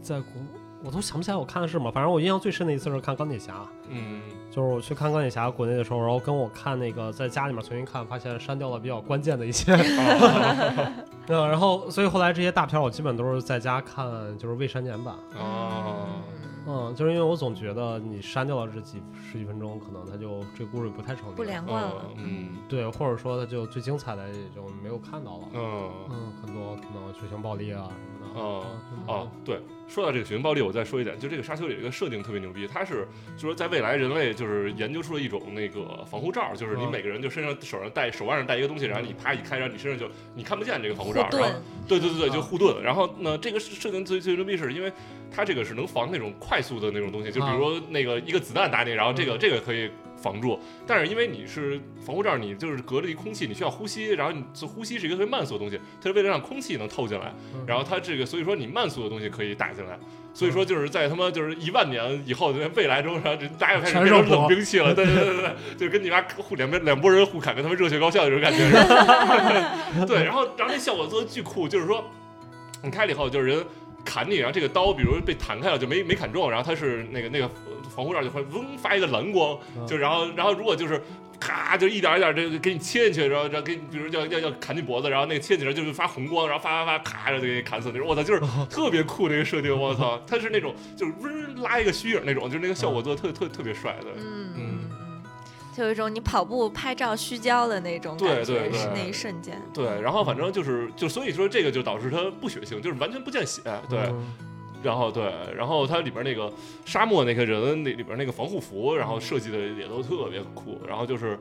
[0.01, 0.31] 在国，
[0.83, 3.65] 我都想不起来我看的是什么，反正我印象最深的一次是看钢铁侠。
[3.89, 10.91] 嗯，就是我去看钢铁侠国内的时候，然后跟我看那个在家里面重新看，发现删掉了比较关键的一些，哦
[11.27, 14.05] 嗯，然后所以后来这些大片我基本都是在家看，
[14.37, 15.15] 就是未删减版。
[15.37, 16.07] 哦，
[16.67, 22.05] 嗯，就是因为我总觉得你删掉了这几十几分钟，可能它就这个故事不太成立，不连贯了。
[22.17, 25.43] 嗯对，或者说它就最精彩的也就没有看到了。
[25.53, 28.16] 嗯嗯，很多可能血腥暴力啊什么的。
[28.35, 42.41] 哦嗯哦，对，说到这个血腥暴力，我再说一点，就这个沙丘有一个设定特别牛逼，它是就是说在未来人类就是研究出了一种那个防护罩，就是你嗯每个人就身上手上戴手腕上戴一个东西，然后你啪一开，然后你身上就你看不见这个防护护罩，然后，对对对对，就啊。
[42.41, 42.83] 护盾。
[42.83, 44.91] 然后呢，这个设定最最牛逼是因为
[45.31, 50.59] 它这个是能防那种快速的那种东西，就比如说那个一个子弹打你，然后这个这个可以防住。
[50.85, 59.97] 但是因为你是防护罩，你就是隔着一空气，你需要呼吸，然后你这呼吸是一个特别慢速的东西，它是为了让空气能透进来，嗯然后它这个所以说你慢速的东西可以打进来。
[60.33, 68.69] 所以说就是在他妈就是一万年以后的未来中，然后这大家又开始变冷兵器了，对对对对对， 就跟你妈互两边两拨人互砍，跟他们热血高校那种感觉。
[70.05, 72.05] 对，然后然后那效果做的巨酷，就是说
[72.83, 73.65] 你开了以后，就是人
[74.09, 77.49] 砍你，然后这个刀比如被弹开了，就没没砍中，然后它是那个那个
[77.93, 81.01] 防护罩就会嗡发一个蓝光，嗯就然后然后如果就是。
[81.39, 88.07] 咔，就一点一点这个给你切进去，然后然后给你，比如要要要砍你脖子，然后那个切进去就是发红光，然后发发发，咔，然后就给你砍死那种。
[88.07, 88.41] 我操，就是
[88.71, 94.07] 特别酷这个设定，我操，它是那种就是嗡拉一个虚影那种，就是那个效果做的特特特别帅的。
[94.17, 94.76] 嗯，
[95.77, 99.61] 就有一种你跑步拍照虚焦的那种感觉，对对是那一瞬间。
[99.71, 103.61] 对，然后反正就是就所以说这个就导致它不血腥，就是完全不见血。
[103.87, 104.33] 对，嗯
[104.81, 106.51] 然后对，然后它里边那个
[106.85, 110.79] 沙漠那个人那里边那个防护服，然后设计的也都特别酷。
[110.87, 111.37] 然后就是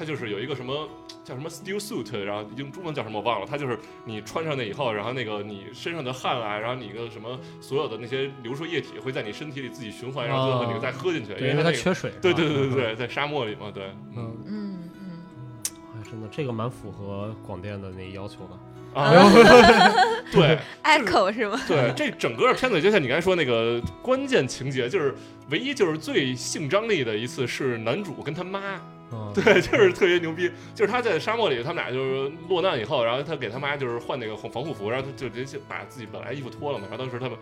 [0.00, 0.88] 它就是有一个什么
[1.22, 3.46] 叫什么 steel suit，然后用中文叫什么我忘了。
[3.46, 12.10] 它就是你穿上那以后，然后那个你身上的汗啊，然后你个什么所有的那些流出液体会在你身体里自己循环，然后最后你再喝进去，对，因为它缺水。
[12.22, 13.84] 对对对对，对， 在沙漠里嘛，对，
[14.16, 15.22] 嗯，嗯嗯，
[15.94, 18.58] 哎，真的这个蛮符合广电的那个要求的。
[18.98, 19.12] 啊，
[20.32, 20.58] 对。
[20.82, 21.60] echo 是吗？
[21.68, 25.14] 对，这整个片子就像你刚才说那个关键情节，就是
[25.50, 28.80] 唯一就是最性张力的一次是男主跟他妈，
[29.12, 37.38] 嗯， 对，就是特别牛逼，就是他在沙漠里，他们俩就是落难以后，然后他给他妈就是换那个防护服，然后他就直接把自己本来衣服脱了嘛，然后当时他们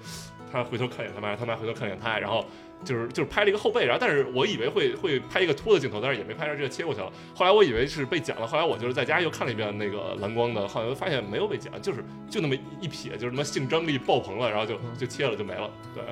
[0.50, 2.44] 他回头看见他妈，他妈回头看见他，然后。
[2.84, 7.10] 就是就是拍了一个后背，然后但是我以为会会拍一个脱的镜头，但是也没拍着，直接切过去了。
[7.34, 15.68] 后来我以为是被剪了，后来我就是在家又看了一遍那个蓝光的，后来发现没有被剪，就是就那么一撇，就是他妈性张力爆棚了，然后就就切了就没了。
[15.92, 16.04] 对，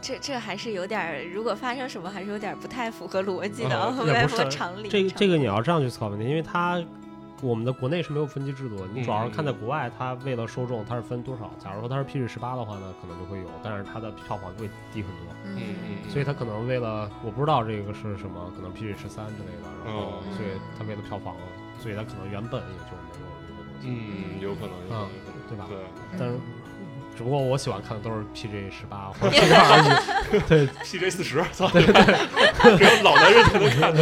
[0.00, 4.88] 这这还是有点，如果发生什么，还是有点不太符合逻辑的，啊不太符合也不是常理。
[4.88, 6.82] 这个这个你要这样去思考问题，因为它
[7.42, 11.50] 我们的国内是没有分级制度的，你主要是看在嗯国外，它为了受众它是分多少。
[11.58, 15.34] 假如说它是 PG 十八的话呢，可能就会有，但是它的票房会低很多。
[15.44, 20.48] 嗯嗯，所以它可能为了我不知道这个是什么，可能 PG 十三之类的，然后嗯所以
[20.78, 21.34] 它为了票房，
[21.78, 25.66] 所以它可能原本也就没有这个东西，嗯，有可能，有可能，对吧？
[25.68, 25.76] 对。
[26.18, 26.38] 但是
[27.16, 29.82] 只不过我喜欢看的都是 PJ 十八或者 PG 二
[30.30, 33.92] 十， 对 PJ 四十，操，只有 老男人才能看。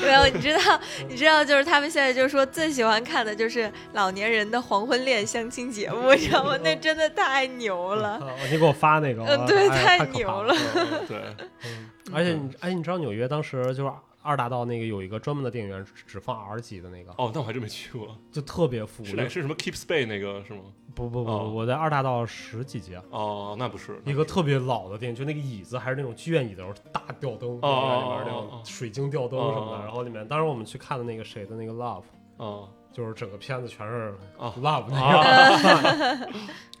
[0.00, 6.56] 没有，你知道，你知道，就是他们现在就是说最喜欢看的就是老年人的黄昏恋相亲节目，你知道吗？
[6.62, 8.10] 那真的太牛了。
[8.18, 11.16] 啊你给我发那个，嗯对哎太牛了嗯对，
[11.64, 13.90] 嗯而且你哎，你知道纽约当时就是
[14.22, 19.28] 二大道那个有一个专门的电影院，只放 R 级的那个，哦，那我还真没去过，就特别复古是。
[19.28, 20.62] 是什么 Keep Space 那个是吗？
[20.94, 23.00] 不不不，哦我在二大道十几街。
[23.10, 29.84] 哦，那不是一个特别老的电影，就那个椅子还是那种剧院椅子，大吊灯，里面那种水晶吊灯什么的。
[29.84, 32.04] 然后里面，当时我们去看的那个谁的那个 Love，
[32.36, 36.28] 哦就是整个片子全是哦 Love 那个，啊，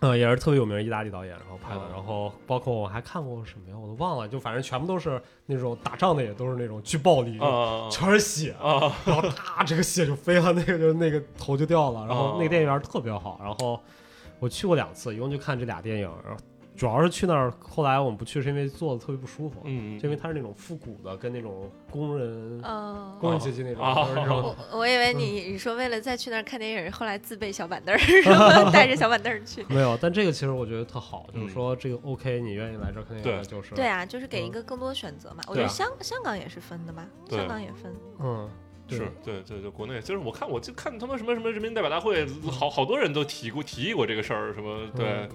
[0.00, 1.88] 嗯，也是特别有名意大利导演，然后拍的哦。
[1.92, 12.06] 然后包括我还看过什么呀，我都忘了，就反正全部都是那种打仗的，也都是那种巨暴力，啊全是血，啊然后啪，这个血就飞了，那个就那个头就掉了。
[12.06, 13.80] 然后哦那个电影院特别好，然后
[14.38, 16.10] 我去过两次，一共就看这俩电影。
[16.24, 16.40] 然后
[16.76, 27.98] 主要是去那儿，后来我们不去是因为坐的特别不舒服，嗯，就因为它是那种复古的，跟那种工人、嗯，工人阶级那种，我我以为你你说为了再去那儿看电影，后来自备小板凳儿，
[28.72, 29.64] 带着小板凳儿去。
[29.70, 29.96] 没有。
[30.00, 35.42] 但这个其实我觉得特好，就嗯是说这个 OK，你愿意来这儿看电影，就是对啊，就是给一个更多选择嘛。
[35.48, 37.92] 我觉得香香港也是分的吧，香港也分。
[38.20, 45.28] 嗯，对是对对对，国内就是我看我就看他们什么什么人民代表大会，好好多人都提过提议过这个事儿，什么对嗯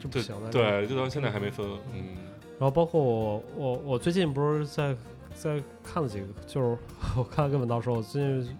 [0.00, 0.50] 这不行的。
[0.50, 2.16] 对，就到现在还没分，嗯
[2.58, 4.96] 然后包括我我我最近不是在
[5.34, 6.78] 在看了几个，就是
[7.16, 8.56] 我看了跟文道说，我最近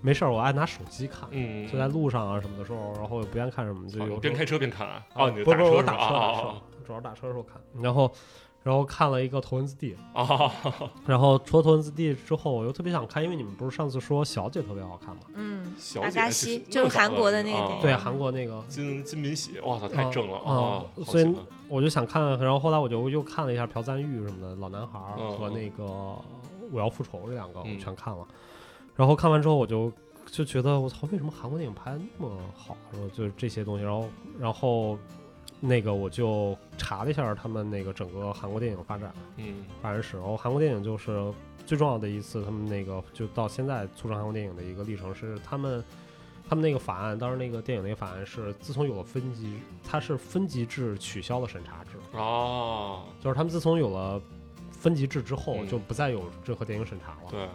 [0.00, 6.14] 没事儿，我爱拿手机看，嗯，就在路上啊什么的时候，然后也不愿看什么，就有边开车边看啊，啊哦，你不不，我打车？
[6.14, 6.54] 打车
[6.86, 8.12] 主要是打车的时候看，然后
[8.64, 10.50] 然后看了一个《头文字 D》，啊，
[11.06, 15.22] 然后除了《头文字 D》之后，我又特别想看，因为你们不是上次说《小姐》特别好看吗？
[15.34, 21.34] 嗯，小姐阿加西就是韩国的那个啊电影对，韩国那个，金金敏喜，哇操，太正了啊所以
[21.68, 25.84] 我就想看，然后后来我就又看了一下朴赞玉什么的，《老男孩》嗯和那个
[26.72, 27.78] 《我要复仇》这两个我嗯。
[27.78, 28.26] 全看了。
[28.96, 29.92] 然后看完之后，我就
[30.26, 32.74] 就觉得我操，为什么韩国电影拍得那么好？
[32.92, 34.98] 然后就是这些东西，然后然后
[35.66, 41.32] 那个我就查了一下他们那个整个韩国电影发展嗯发展史，然后韩国电影就是
[41.66, 45.82] 最重要的一次，他们那个就到现在促成韩国电影的一个历程是他们。
[46.46, 54.20] 他们那个法案，当时那个电影那个法案是，自从有了分级，它是分级制取消了审查制，哦，就是他们自从有了
[54.70, 57.30] 分级制之后，嗯就不再有任何电影审查了。
[57.30, 57.48] 对，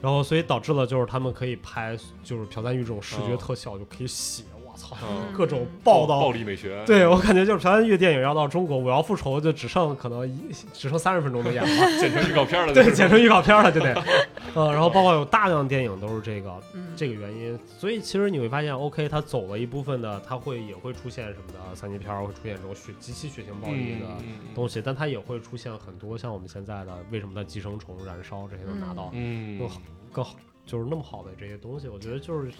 [0.00, 4.51] 然后所以导致了就是他们可以拍，就是朴赞玉这种视觉哦特效就可以写，我
[4.82, 5.32] 操，嗯。
[5.32, 6.30] 各种暴暴到。
[6.32, 11.68] 力美学，对我感觉就是朴赞玉电影要到中国，我要复仇就只剩可能一只剩三十分钟的演了，
[12.00, 13.94] 剪成预告片了，对，剪成预告片了就得，
[14.56, 29.58] 嗯，然后包括有大量电影都是这个嗯这个原因，所以其实你会发现，OK，它走了一部分的，它会也会出现什么的三级片儿，会出现这种血极其血腥暴力的嗯东西，但它也会出现很多像我们现在的为什么的寄生虫、燃烧这些能拿到嗯。
[29.58, 32.56] 更好更好，就是那么好的这些东西，我觉得就是对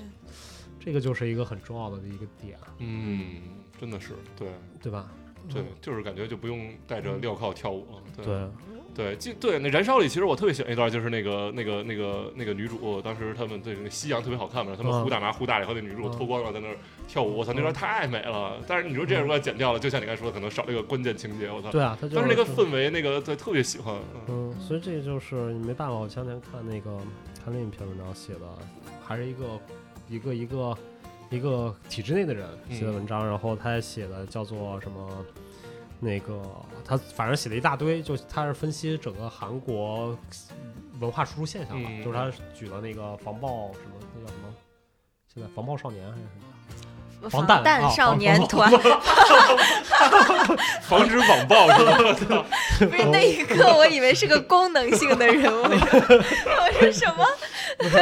[0.85, 3.37] 这个就是一个很重要的一个点，嗯，
[3.81, 4.49] 真的是对
[4.83, 5.09] 对吧？
[5.53, 8.49] 对，就是感觉就不用带着镣铐跳舞了，对对，
[8.95, 16.77] 对，记对那燃烧里，其实我特别喜欢一段，就是那个那个那个那个女主，当时他们对那个夕阳特别好看嘛，他们嗯呼大麻呼大了以后，那女主嗯脱光了在那儿
[17.09, 18.61] 跳舞，我操，那段太美了。
[18.69, 21.73] 但是你说这样如果剪掉了，就像你刚才说的，可能少了一个关键情节，我操。
[21.73, 23.97] 对啊，但是那个氛围，那个对特别喜欢，
[24.29, 25.95] 嗯嗯，所以这个就是你没办法。
[25.95, 26.97] 我前两天看那个
[27.45, 28.47] 看另一篇文章写的，
[29.05, 29.59] 还是一个
[30.13, 30.79] 一个一个
[31.31, 35.25] 一个体制内的人写的文章，然后他写的叫做什么？
[36.05, 36.43] 那个
[36.85, 40.19] 他反正写了一大堆，就他是分析整个韩国
[40.99, 44.53] 文化输出现象吧，嗯就是他举了那个防暴什么那叫什么？
[45.33, 46.52] 现在防暴少年还是什么？
[47.31, 48.71] 防弹少年团，
[50.83, 51.85] 防止网暴是
[52.27, 52.45] 吧？
[52.79, 57.25] 不是那一刻，我以为是个功能性的人物， 我说什么？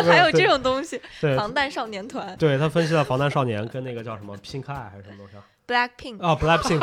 [0.03, 1.01] 还有这种东西？
[1.21, 6.81] 对防弹少年团对他分析了防弹少年跟那个叫什么 Pink Eye 还是什么东西啊？Blackpink，啊，Blackpink。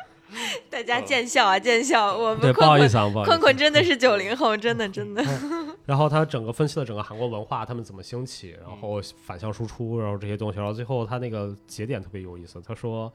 [0.70, 3.30] 大家见笑啊见笑，我，们困困不好意思啊，不好意思。
[3.30, 5.22] 困困真的是九零后，真的 真的，
[5.86, 13.12] 然后他整个分析了整个韩国文化，他们怎么兴起，然后反向输出，然后这些东西，然后最后他那个节点特别有意思，他说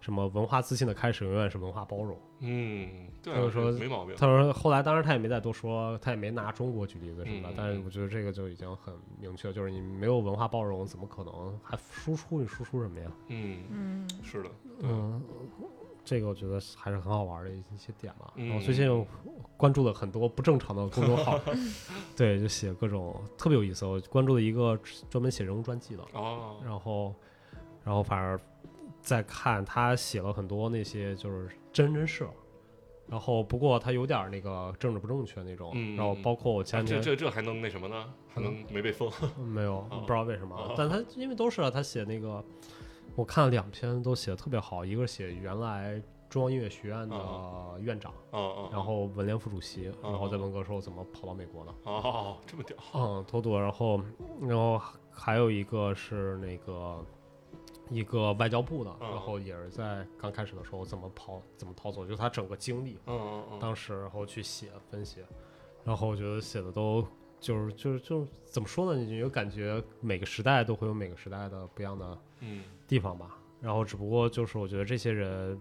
[0.00, 2.16] 什么文化自信的开始永远是文化包容。
[2.40, 4.14] 嗯，对就说没毛病。
[4.14, 12.40] 他说后来当然他也没再多说，他也没拿中国举例子什么的，嗯但是我觉得这个就已经很明确，就是你没有文化包容，怎么可能还输出？
[12.42, 13.06] 你输出什么呀？
[13.28, 14.50] 嗯，嗯是的，
[14.82, 15.22] 嗯。
[16.06, 18.32] 这个我觉得还是很好玩的一些点吧。
[18.36, 19.06] 嗯然后最近
[19.56, 21.38] 关注了很多不正常的公众号
[22.16, 23.84] 对，就写各种特别有意思。
[23.84, 24.78] 我关注了一个
[25.10, 27.12] 专门写人物传记的，哦，然后，
[27.84, 28.38] 然后反而
[29.02, 32.26] 在看他写了很多那些就是真人真事，
[33.08, 38.12] 然后不过他有点那个政治不正确那种，嗯然后包括我前啊这、这这还能那什么呢？
[38.32, 39.10] 还能没被封？
[39.38, 42.44] 没有哦不知道为什么，哦但他因为都是啊他写那个，
[43.16, 47.16] 我看了两篇都写的特别好，一个写原来中央音乐学院的
[47.80, 54.00] 院长，嗯嗯，然后文联副主席，然后在文革时候怎么跑到美国的，哦，这么屌，嗯，多多，然后，
[54.42, 54.78] 然后
[55.10, 57.02] 还有一个是那个
[57.88, 65.24] 一个外交部的，嗯然后也是在刚开始的时候怎么跑怎么逃走，就是他整个经历，嗯嗯嗯，当时然后去写分析，
[65.84, 67.02] 然后我觉得写的都
[67.40, 69.00] 就是就是就是怎么说呢？
[69.00, 73.38] 你就感觉每个时代都会有每个时代的不一样的嗯地方吧。
[73.60, 75.58] 然后只不过就是我觉得这些人，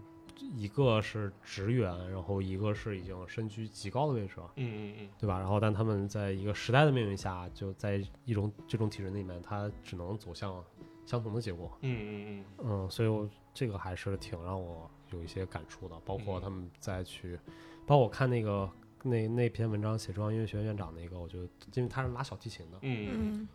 [0.53, 4.51] 一个是职员，然后一个是已经身居极高的位置了。
[4.57, 5.39] 嗯嗯对吧？
[5.39, 10.63] 然后，但他们在一个时代的命运下，就在一种这种体制里面，他只能走向
[11.05, 11.71] 相同的结果。
[11.81, 15.95] 嗯嗯嗯嗯，所以我这个还是挺让我有一些感触的。
[16.05, 17.39] 包括嗯他们再去，
[17.85, 18.69] 包括我看那个
[19.03, 23.47] 那那篇文章写中央音乐学院院长那个，我觉得因为他是拉小提琴的，嗯嗯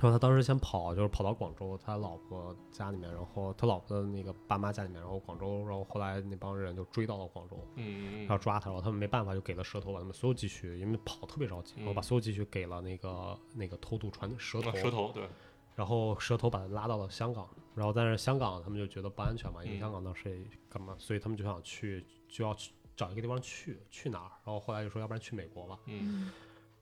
[0.00, 15.28] 然后他当时先跑，就是跑到广州他老婆家里面，然后他老婆的那个爸妈家里面，然后广州，然后后来那帮人就追到了广州，嗯要抓他，然后他们没办法，就给了蛇头，把他们所有积蓄，因为跑特别着急，然后把嗯所有积蓄给了那个那个偷渡船蛇头，蛇头对，
[15.74, 24.32] 然后蛇头把他拉到了香港，然后但是香港他们就觉得不安全嘛，因为嗯香港当时也干嘛，所以他们就想去，就要去找一个地方去，去哪儿？
[24.44, 26.30] 然后后来就说要不然去美国吧，嗯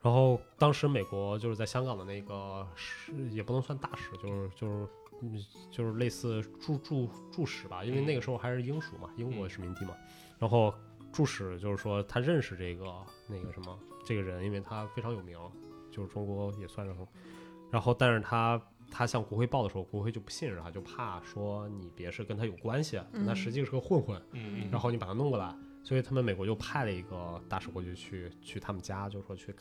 [0.00, 4.88] 然后当时美国就是在香港的那个是也不能算大使，就是就是
[5.20, 9.96] 嗯就是类似驻驻驻使吧，因为嗯那个时候还是英属嘛，英国殖民地嘛。
[10.38, 10.72] 然后
[11.12, 12.84] 驻使就是说他认识这个
[13.28, 15.36] 那个什么这个人，因为他非常有名，
[15.90, 17.04] 就是中国也算是很。
[17.70, 29.52] 然后但是他他向国会报的时候，国会就不信任他，就怕说你别是跟他有关系，嗯他实际是个混混，嗯嗯，然后你把他弄过来，所以他们美国就派了一个大使过去去去他们家，就是说去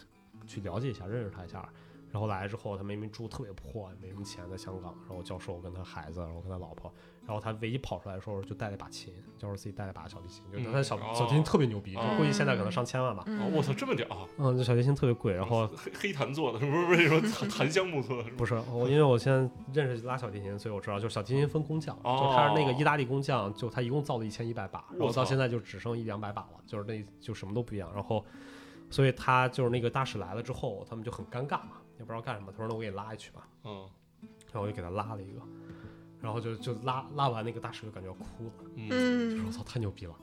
[0.46, 1.68] 去了解一下，认识他一下。
[2.10, 4.96] 然后来了之后，他明明住特别破，也没什么钱，在香港。
[5.10, 6.92] 然后教授跟他孩子，然后跟他老婆，
[7.26, 13.26] 然后他唯一跑出来的时候就带了一把琴，教授自己带了一把小提琴，就他小、哦小提琴特别牛逼，估计现在可能上千万吧。
[13.54, 14.08] 我操，这么屌！
[14.38, 18.30] 嗯，这小提琴特别贵，然后黑黑檀做的，是不是不是说檀檀香木做的？
[18.38, 19.40] 不是我，因为我现在
[19.74, 27.92] 认识拉小提琴，所以我知道，就是小提琴分工匠，哦就他是那个意大利工匠，就他一共造了一千一百把，然后我到现在就只剩一两百把了，就是那就什么都不一样。
[27.94, 28.24] 然后，
[28.90, 32.52] 所以他就是那个大使来了之后，他们就很尴尬嘛，也不知道干什么。
[32.52, 33.48] 他说：“那我给你拉一曲吧。
[33.64, 33.88] 嗯”
[34.52, 35.42] 然后我就给他拉了一个，
[36.22, 40.16] 然后就就拉拉完那个大使就感觉要哭了，嗯就说：“嗯我操，太牛逼了！”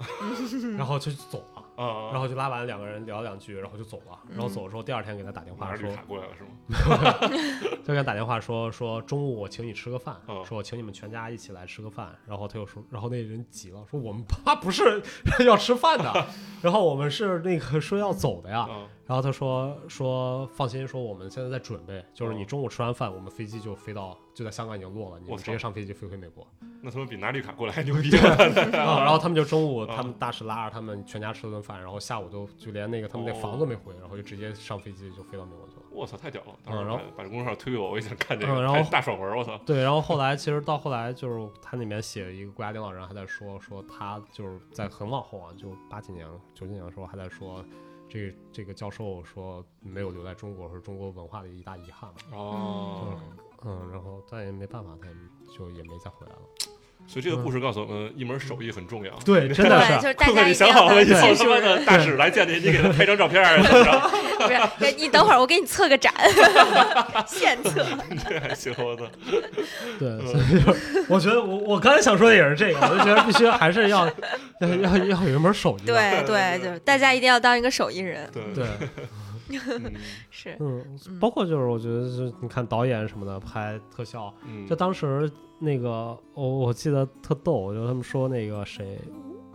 [0.77, 1.54] 然后就走了。
[1.77, 4.19] 啊，然后就拉完，两个人聊两句，然后就走了。
[4.29, 7.79] 然后走的时候，第二天给他打电话说过来了是吗？
[7.85, 12.17] 就给他打电话说说中午我请你吃个饭，嗯说我请你们全家一起来吃个饭。
[12.27, 15.03] 然后他又说，然后那人急了，说我们 他不是
[15.45, 16.27] 要吃饭的，
[16.63, 18.61] 然后我们是那个说要走的呀。
[18.61, 26.47] 啊然后他说说放心，说我们现在在准备，就是你哦中午吃完饭，我们飞机就飞到就在香港已经落了，你们直接上飞机飞回美国。
[26.83, 28.11] 那他们比拿绿卡过来还牛 逼
[28.73, 35.83] 然后他们就中午啊他们大使拉着他们全家吃了顿饭，然后下午就就连那个他们那哦房子没回，然后就直接上飞机就飞到美国去了。
[35.91, 36.55] 我操，太屌了！
[36.67, 38.53] 嗯然后把把这公众号推给我，我也想看这个。
[38.53, 39.57] 嗯然后大爽文，我操！
[39.67, 47.65] 对，然后后来其实到后来就是他那边写一个国家领导人还在说说他就是在很往后啊，就八几年九几年的时候还在说。
[48.15, 53.19] 这个这个教授说没有留在中国是中国文化的一大遗憾嘛，哦，
[53.65, 55.15] 嗯，然后但也没办法，他也
[55.59, 56.43] 就也没再回来了。
[57.09, 59.13] 所以这个故事告诉我们，一门手艺很重要。
[59.25, 64.24] 对，真的对，是就是大家 想好了，以后他当技术人，妈的大使来见你，你给他拍张照片儿，怎么着？
[64.79, 66.13] 不是你等会儿我给你测个展，
[67.27, 67.85] 现测。
[68.29, 69.05] 这还行，我操！
[69.99, 74.07] 对，所以就是我觉得我我刚才想说的也是这个，我就觉得必须还是要
[74.61, 75.87] 要要要有一门手艺。
[75.87, 78.67] 对对就是大家一定要当一个手艺人，对对，
[79.49, 79.93] 嗯
[80.31, 88.99] 是，嗯嗯，包括就是我觉得是你看导演什么的拍特效，嗯，就当时那个我我记得特逗，就他们说那个谁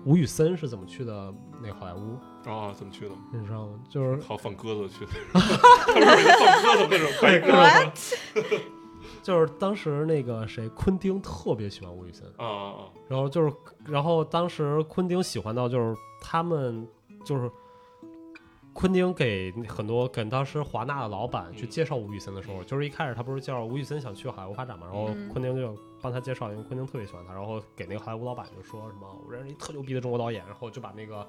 [0.05, 3.15] 吴宇森是怎么去的那好莱坞，哦，怎么去的？
[3.33, 3.79] 你知道吗？
[3.89, 8.59] 就是靠放鸽子去的，他不是有一个放鸽子那种白鸽子吗
[9.21, 12.79] 就是当时那个谁昆汀特别喜欢吴宇森，啊啊啊！
[13.07, 13.53] 然后就是
[13.85, 16.87] 然后当时昆汀喜欢到就是他们
[17.25, 17.49] 就是。
[18.71, 31.27] 昆汀给很多给当时华纳的老板去嗯介绍吴宇森的时候，就是一开始他不是介绍吴宇森想去好莱坞发展嘛，然后嗯昆汀就帮他介绍，因为昆汀特别喜欢他，然后给那个好莱坞老板就说什么我认识一特牛逼的中国导演，然后就把那个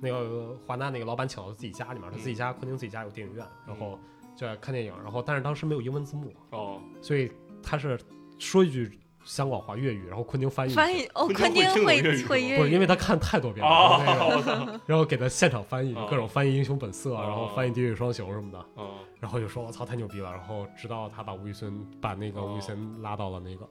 [0.00, 3.98] 那个华纳那个老板请到自己家里面，他自己家昆汀自己家有电影院，然后
[4.36, 7.30] 就在看电影，然后但是当时没有英文字幕，哦，所以
[7.62, 7.98] 他是
[8.38, 16.06] 说一句香港话粤语，然后昆汀翻译翻译哦，昆昆汀汀会会不是因，为他看太多遍了，哦然后给他现场翻译哦。
[16.10, 23.66] 各种翻译《英雄本色》，哦然后翻译《地狱双雄》什么的，哦，然后就说我操太牛逼了，然后直到他把吴宇森把那个吴宇森拉到了那个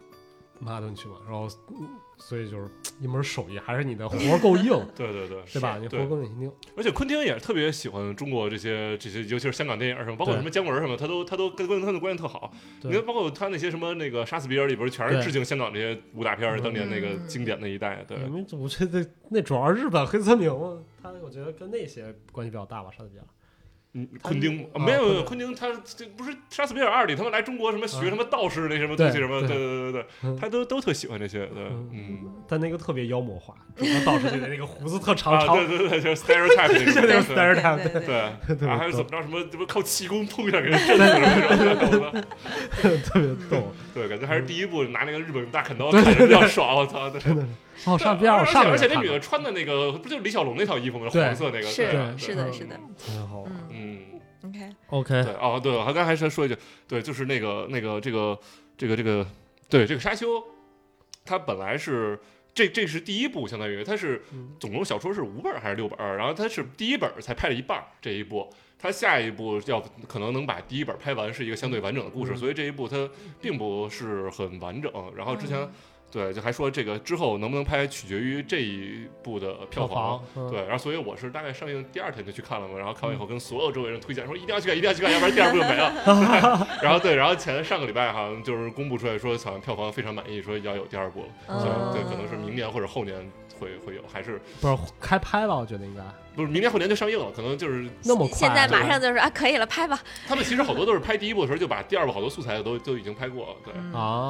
[0.64, 2.70] 曼哈顿去嘛，然后嗯所以就是
[3.02, 5.78] 一门手艺，还是你的活儿够硬， 对对对，对吧？
[5.78, 12.54] 你活够硬，而且昆汀也特别喜欢中国这些这些，尤其是香港电影什么，包括什么姜文什么，他都他都跟跟他的关系特好。
[12.84, 18.06] 你看，包括他那些什么那个《杀死比尔》里边，全是致敬香港这些武打片当年那个嗯经典那一代。
[18.08, 18.18] 对，
[18.58, 20.50] 我觉得那主要是日本黑泽明，
[21.02, 23.24] 他我觉得跟那些关系比较大吧，杀死比亚。
[23.96, 31.46] 嗯，昆汀啊没有没有，昆昆汀他这不是《杀死比尔二》里他们来中国什么学啊什么道士那什么东西什么，对对对对对嗯，他都都特喜欢这些。
[31.48, 32.20] 对，嗯嗯。
[32.48, 37.84] 但那个特别妖魔化，中国道士就得那个胡子特长对对对，就是 stereotype 那种， stereotype，
[38.48, 41.04] 对对 还有怎么着什么，什么靠气功碰一下给人震死
[43.10, 43.72] 特别逗。
[43.94, 47.08] 对，感觉还是第一部拿那个日本大砍刀砍着比较爽，我操！
[47.12, 47.22] 对
[47.86, 51.08] 哦，莎士比亚，我而且上面而且那女的穿的那个不就是李小龙那套衣服吗？
[51.10, 53.52] 黄色那个，是是的，是的，挺好玩。
[54.44, 56.56] 嗯嗯，，OK，OK，对哦，对，我刚才还是说一句，
[56.88, 58.38] 对，就是那个那个这个
[58.78, 59.26] 这个这个，
[59.68, 60.44] 对这个沙丘，
[61.26, 62.20] 它本来是。
[62.56, 65.98] 这这是第一部，相当于它是嗯总共小说是五本还是六本？
[66.16, 73.10] 然后它是第一本才拍了一半这一部，它下一步要可能能把第一本拍完，是一个相对完整的故事，嗯所以这一部它
[73.42, 74.92] 并不是很完整。
[75.16, 75.72] 然后之前嗯
[76.14, 86.68] 对，就还说这个之后能不能拍，取决于这一部的票房，嗯对，然后所以我是大概上映第二天就去看了嘛，然后看完以后跟所有周围人推荐说一定要去看，一定要去看，要不然第二部就没了。
[86.84, 93.18] 然后对，然后前上个礼拜好像就是公布出来说，好像票房非常满意，说要有第二部了，所以嗯对，可能是明年或者后年
[93.64, 96.02] 会会有，还是不是开拍吧，我觉得应该。
[96.36, 98.36] 不是明年后年就上映了，可能就是那么快。
[98.38, 100.00] 现在马上就是啊，可以了，拍吧。
[100.28, 103.74] 他们其实好多都是拍第一部的时候就把第二部好多素材都都已经拍过了，对。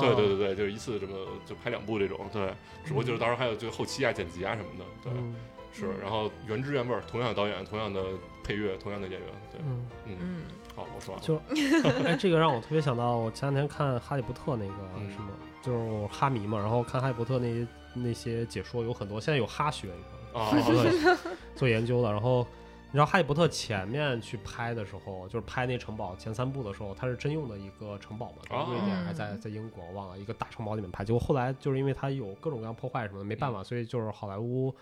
[0.01, 1.13] 对对对对，就是一次这么
[1.45, 2.53] 就拍两部这种，对，
[2.83, 5.35] 只不过就是到时候还有就后期啊、剪辑啊什么的，对，嗯。
[5.75, 7.99] 是，然后原汁原味儿，同样的导演，同样的
[8.43, 10.41] 配乐，同样的演员，对，嗯，嗯，嗯。
[10.75, 15.09] 好，我说完了，就 哎，这个让我特别想到，我前两天看《哈利波特》那个嗯。
[15.09, 15.29] 什么，
[15.63, 20.49] 就是我哈迷嘛，然后看《哈利波特》那那些解说有很多，现在有哈学，你知道吗？
[20.49, 21.17] 啊，对，
[21.55, 22.11] 做研究的。
[22.11, 22.45] 然后
[22.87, 31.03] 你知道《哈利波特》前面去拍的时候，就是拍那城堡前三部的时候，它是真用的一个城堡嘛，在哦瑞典还是在在英国忘了，一个大城堡里面拍。
[31.03, 34.73] 结果后来就是因为它有各种各样破坏什么的，没办法，所以就是好莱坞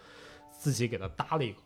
[0.51, 1.57] 自己给他搭了一个。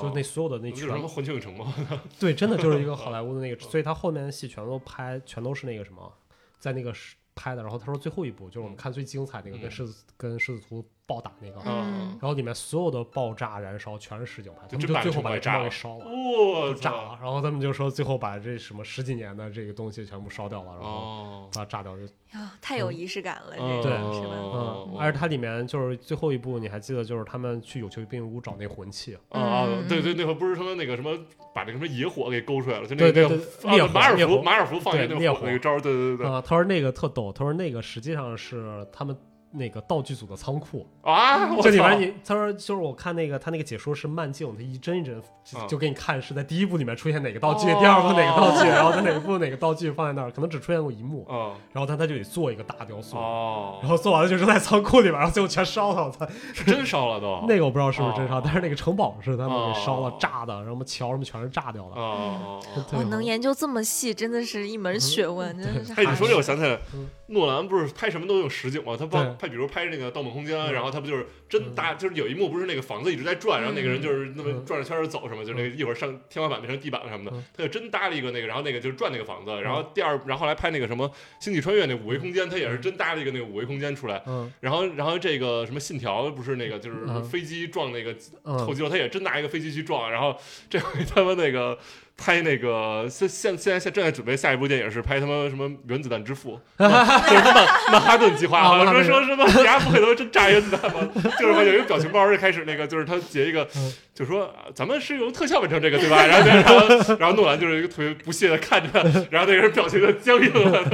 [0.00, 1.74] 就那所有的那全什么环球影城吗？
[2.18, 6.10] 对，真的就是一个 好莱坞的那个，所以他后面的戏全都拍，全都是那个什么，
[6.58, 7.62] 在那个是拍的。
[7.62, 12.16] 然后他说最后一部就是我们看最精彩那个，嗯跟狮子跟狮子图暴打那个，嗯。
[12.20, 15.68] 然后里面所有的爆炸燃烧全是实景拍，他们就最后把那城堡给炸了。
[15.68, 16.16] 城堡给烧了。
[16.20, 22.04] 哦炸了，然后他们就说最后把这什么十几年的这个东西全部烧掉了，然后哦，把它炸掉就
[22.38, 24.34] 啊，太有仪式感了，嗯这对个是吧？
[24.36, 31.10] 哦嗯，而且它里面就是最后一部你还记得就是他们去有求必应屋找那魂器，啊对对，那会儿不是他们那个什么
[31.52, 35.46] 把那个什么野火给勾出来了，就那对对个那个对烈火啊马尔福马尔福放一个那个火火。
[35.46, 36.26] 那个招对对对。
[36.26, 39.16] 啊，他说那个特逗，他说那个实际上是他们
[39.52, 45.20] 那个道具组的仓库，啊，这里边你他说就是我看那个他那个解说是慢镜，他一帧一帧
[45.66, 53.16] 就给你看是在第一部里面出现哪个道具，哦第二部哪个道具，然后在哪一部哪个道具放在那儿，可能只出现过一幕，啊然后他他就得做一个大雕塑。
[53.16, 56.04] 哦然，后做完了就扔在仓库里边，然后最后全烧了。
[56.04, 62.00] 我操，是真烧了都， 那个我不知道是不是真烧，哦但是那个城堡是他们给烧了哦、炸的，什么桥什么全是炸掉的。
[62.00, 62.60] 哦哦哦。
[62.88, 65.92] 对哦， 能研究这么细，真的是一门学问，真的是。
[65.94, 68.96] 哎，你说这我想起来嗯，诺兰不是拍什么都用实景吗？
[68.98, 81.08] 他对拍拍，比如拍那个《盗梦空间》，嗯然后他不就是真搭，就是有一幕不是那个房子一直在转，然后那个人就是那么嗯转着圈儿走什么，就那个一会儿上天花板变成地板了什么的嗯，他就真搭了一个那个，然后那个就是转那个房子，然后第二，然后后来拍那个什么
[81.40, 84.52] 《星际穿越》那五维空间，他也是真搭了一个那个五维空间出来，嗯。
[84.60, 88.12] 然后然后这个什么信条不是那个就是嗯飞机撞那个
[88.44, 90.36] 后嗯肌肉，他也真拿一个飞机去撞，然后
[90.68, 91.78] 这回他们那个
[92.22, 101.00] 拍那个现现现在现正在准备下一部电影是拍他妈什么原子弹之父， 就是曼曼哈顿计划嘛，啊曼哈顿说说什么人家不可能真炸原子弹吧？
[101.40, 106.26] 就是有一个表情包就开始那个就是他截一个嗯，就说啊咱们是用特效完成这个对吧？
[106.26, 109.00] 然后然后然后诺兰就是一个特别不屑的看着，
[109.30, 110.84] 然后那个人表情就僵硬了，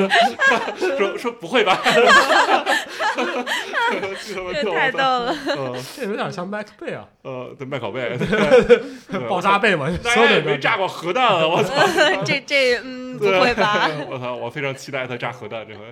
[0.96, 1.76] 说说不会吧？
[4.54, 11.46] 这太逗了，嗯这有点像麦克贝啊，呃，对麦考贝，对爆炸贝嘛，大家也没炸过核弹啊！
[11.46, 11.72] 我操，
[12.24, 13.90] 这这嗯，不会吧？
[14.08, 15.82] 我操，我非常期待他炸核弹这回。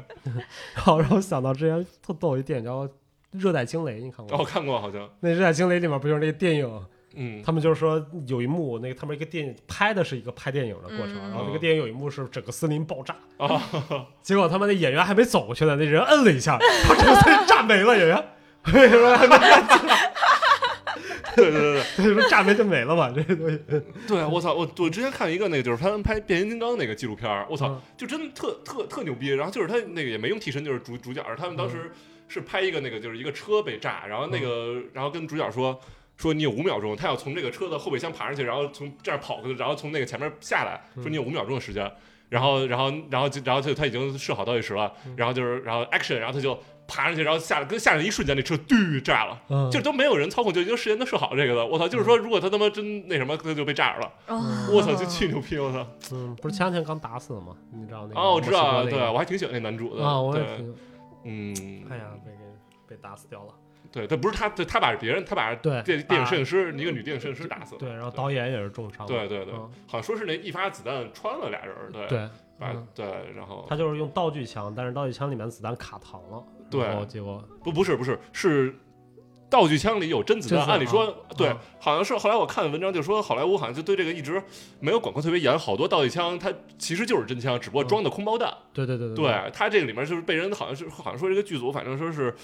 [0.74, 2.84] 好，让我想到之前特逗一电影叫
[3.32, 4.44] 《热带惊雷》，你看过哦，吗？
[4.48, 6.86] 看过好像，那《热带惊雷》里面不就是那个电影？
[7.16, 13.62] 嗯，他们就是说有一幕，那个他们一个电影拍的是一个拍电影的过程，嗯然后那个电影有一幕是整个森林爆炸，啊，
[14.22, 18.24] 结果他们那演员还没走过去呢，那人摁了一下，他整个森林炸没了，演员。
[18.72, 19.36] 为什么还没
[21.36, 23.10] 对对对对说炸没就没了嘛？
[23.10, 29.28] 这些东西，对，对我操，我我之前看一个那个就是他们拍变形金刚那个纪录片儿，我操嗯，就真的特特特牛逼。
[29.28, 31.92] 然后就是他那个也没用替身，就是主主角，他们当时
[32.28, 35.78] 是拍一个那个就是一个车被炸，然后那个然后跟主角说。
[36.16, 41.90] 说你有五秒钟，他要从这个车的后备箱爬上去，然后从这儿跑过去，然后从那个前面下来，说你有五秒钟的时间，
[42.28, 51.66] 然后然后然后就然后就他已经设好倒计时了，然后就是然后 action，然后他就爬上去，然后下来跟下来的一瞬间，那车嘟炸了，嗯，就都没有人操控，就已经事先都设好这个了。
[51.66, 54.12] 我操，就是说如果他他妈真那什么，他就被炸着了。
[54.28, 55.58] 哦 我操，就巨牛逼！
[55.58, 55.86] 我操！
[56.12, 57.56] 嗯，不是前两天刚打死的吗？
[57.72, 58.20] 你知道那个？
[58.20, 60.76] 哦，我知道对我还挺喜欢那男主的啊，我也对，挺，
[61.24, 63.52] 嗯，哎呀，被给被打死掉了。
[63.94, 67.78] 对，他不是他，对他把别人，他把对电电影摄影师一个女电影摄影师打死了。
[67.78, 69.06] 对，然后导演也是重伤。
[69.06, 72.28] 对对对，嗯好像说是那一发子弹穿了俩人，对对，
[72.58, 78.74] 把嗯对，然后他就是用道具枪，但是道具枪里面子弹卡膛了，对结果不不是不是是。
[79.54, 84.42] 道具枪里有真子弹，按理说啊，对啊，好像是后来我看文章就说，好莱坞好像就对这个一直
[84.80, 88.52] 没有管控特别严，好多道具枪它其实就是真枪，只不过装的空包弹。
[88.72, 92.34] 对对对对对他这个里面就是被人好像是好像说这个剧组反正说是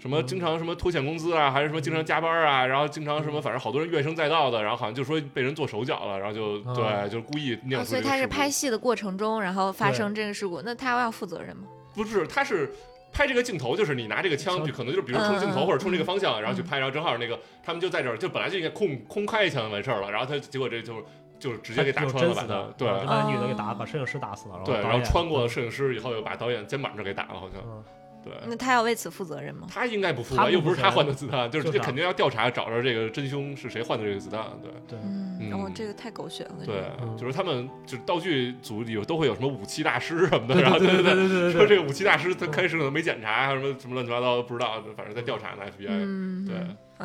[0.00, 7.98] 什么嗯经常什么拖欠工资啊，还是什么经常加班啊，然后经常什么反正好多人怨声载道的，然后好像就说被人做手脚了，然后就啊对，就是故意酿哦出这个事故。
[7.98, 11.64] 所以他是拍戏的过程中，然后发生这个事故，那他要负责任吗？
[11.94, 12.72] 不是他是。
[13.14, 16.66] 拍这个镜头就是你拿这个枪，枪就可能就是比如冲镜头嗯或者冲这个方向，然后去嗯。
[16.66, 21.02] 拍，然后正好那个他们就在这儿，就本来就应该空空开一枪完事儿了，然后他结果这就
[21.38, 22.88] 就直接给打穿了，把他对。
[22.88, 27.62] 就把那女的给哦打，把摄影师打死了，然后对，然后穿过了摄影师以后，又把导演肩膀这儿给打了，好像。
[27.64, 27.84] 嗯
[28.24, 28.32] 对。
[28.46, 29.66] 那他要为此负责任吗？
[29.70, 34.40] 他应该不负责又不是他换的子弹， 就是这肯定要调查，找着这个真凶是谁换的这个子弹。
[34.62, 36.54] 对对，嗯，嗯哦，这个太狗血了。
[36.64, 45.88] 对，嗯就是他们就是道具组里都会有什么武器大师什么的， 然后对对对对对说这个武器大师他开始可能没检查，什么什么乱七八糟不知道，反正在调查呢 FBI。
[45.88, 46.56] 嗯，对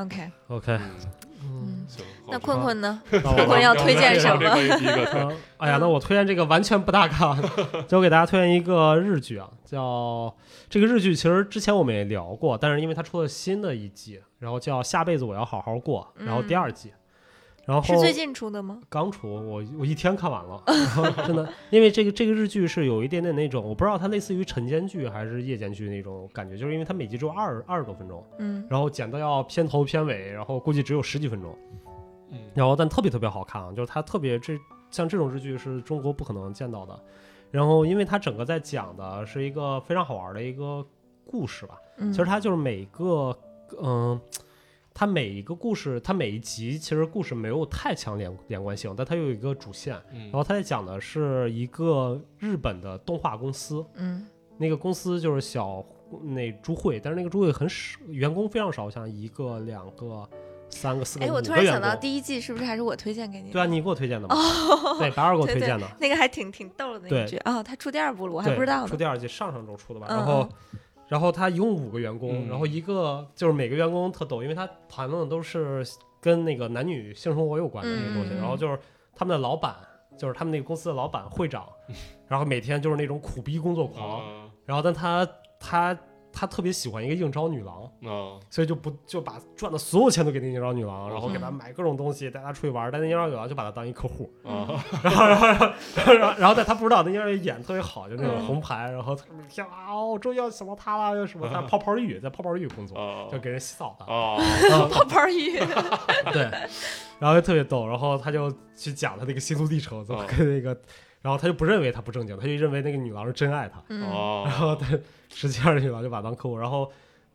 [0.02, 0.90] ，OK，，OK，嗯，
[1.44, 2.06] 嗯，行。
[2.28, 3.02] 那好困困呢？
[3.10, 7.36] 困困 要推荐什么这个一个推嗯哎呀，那我推荐这个完全不搭嘎，
[7.88, 10.34] 就我给大家推荐一个日剧啊，叫
[10.70, 16.92] 这个日剧，其实之前我们也聊过，但是因为它出了新的一季，然后叫下辈子我要好好过，然后第二季，
[17.66, 18.80] 然后是最近出的吗？
[18.88, 28.66] 刚出，我我一天看完了，然后 真的，因为这个这个日剧是有一点点那种，我不知道它类似于晨间剧还是夜间剧那种感觉，就是因为它每集只有二二十多分钟，嗯。
[28.70, 31.58] 然后剪到要片头片尾，然后估计只有十几分钟，
[32.32, 32.38] 嗯。
[32.54, 34.56] 然后但特别特别好看啊，就是它特别这
[34.92, 37.00] 像这种日剧是中国不可能见到的，
[37.52, 40.86] 然后因为它整个在讲的是一个非常好玩的一个
[41.26, 43.38] 故事吧，嗯，其实它就是每个
[43.82, 44.20] 嗯。
[44.91, 54.28] 它每一个故事，它每一集其实故事没有太强连连贯性，但它有一个主线，嗯然后它在讲的是一个日本的动画公司，嗯
[54.58, 55.86] 那个公司就是小
[56.22, 60.30] 那猪会，但是那个猪会很少，员工非常少，像一个、两个、
[60.70, 61.82] 三个、四个、哎，我突然想。
[61.82, 63.54] 到第一季是不是还是我推荐给你的？
[63.54, 64.36] 对啊，你给我推荐的嘛？
[65.00, 65.88] 对，白二给我推荐的。
[66.00, 68.88] 那个还挺挺逗的那对一剧啊，他出第二部了，我还不知道呢。
[68.88, 70.08] 出第二季，上上周出的吧？
[70.10, 70.50] 嗯然后，
[71.08, 75.86] 然后他一共五个员工，嗯然后一个就是每个员工特逗，因为他谈论的都是
[76.22, 78.34] 跟那个男女性生活有关的那些东西。
[78.34, 78.78] 嗯然后就是
[79.16, 79.76] 他们的老板，
[80.18, 81.68] 就是他们那个公司的老板会长，
[82.28, 85.28] 然后每天就是那种苦逼工作狂，啊然后但他
[85.60, 85.98] 他
[86.32, 87.84] 他特别喜欢一个应招女郎。
[88.06, 94.68] 啊所以就不就把赚的所有钱都给那应招女郎，然后给她嗯买各种东西，带她出去玩，但那应招女郎就把她当一客户，啊
[95.04, 104.38] 然后然后然后然后然后 但他不知道那应招女演得特别好，就那种嗯红牌，然后她每天啊，我终于要想到她了，又什么在泡泡浴，在泡泡浴工作，啊就给人洗澡的，啊
[104.90, 105.58] 泡泡浴，
[106.32, 106.44] 对，
[107.20, 110.26] 然后就特别逗，然后他就去讲他那个心路历程，怎么哦。
[110.28, 110.80] 跟那个，
[111.22, 114.00] 然后他就不认为他不正经，他就认为那个女郎是真爱他，嗯。
[114.02, 114.88] 然哦后他
[115.30, 116.92] 实际上女郎就把他当客户，然后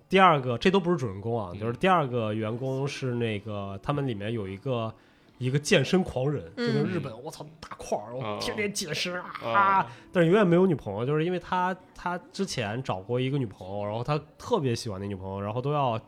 [0.08, 4.92] 第二个这都不是主人公啊，嗯就是第二个员工是那个他们里面有一个
[5.38, 6.86] 一个健身狂人，就跟嗯。
[6.86, 8.36] 日本我操大块儿，哦。
[8.36, 16.00] 我天天健身啊，啊 但是永远没有女朋友，就是因为他他之前找过一个女朋友，然后他特别喜欢那女朋友，然后都要。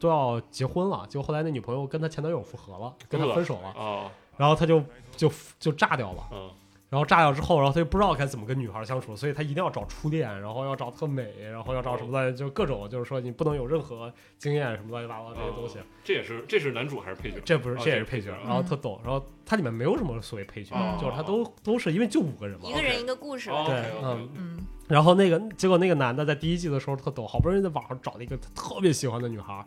[0.00, 4.80] 都要结婚了，结果后来那女朋友跟他前男友复合了，跟他分手了，啊然后他就
[5.16, 5.28] 就
[5.58, 6.48] 就炸掉了，嗯
[6.90, 15.78] 然后炸掉之后，然后他就不知道该怎么跟女孩相处，所以他一定要找初恋，然后要找特美，然后要找什么的，就各种就是说你不能有任何经验什么乱七八糟这些东西。
[16.02, 17.38] 这也是这是男主还是配角？
[17.44, 22.72] 这不是哦这也是配角然后特逗，然后它里面没有什么所谓配角哦，就是他都都是因为就五个人嘛一。
[22.72, 23.50] 个人一个故事。
[23.50, 29.62] 哦对嗯，嗯然后那个结果那个男的在第一季的时候特逗，好不容易在网上找了一个他特别喜欢的女孩，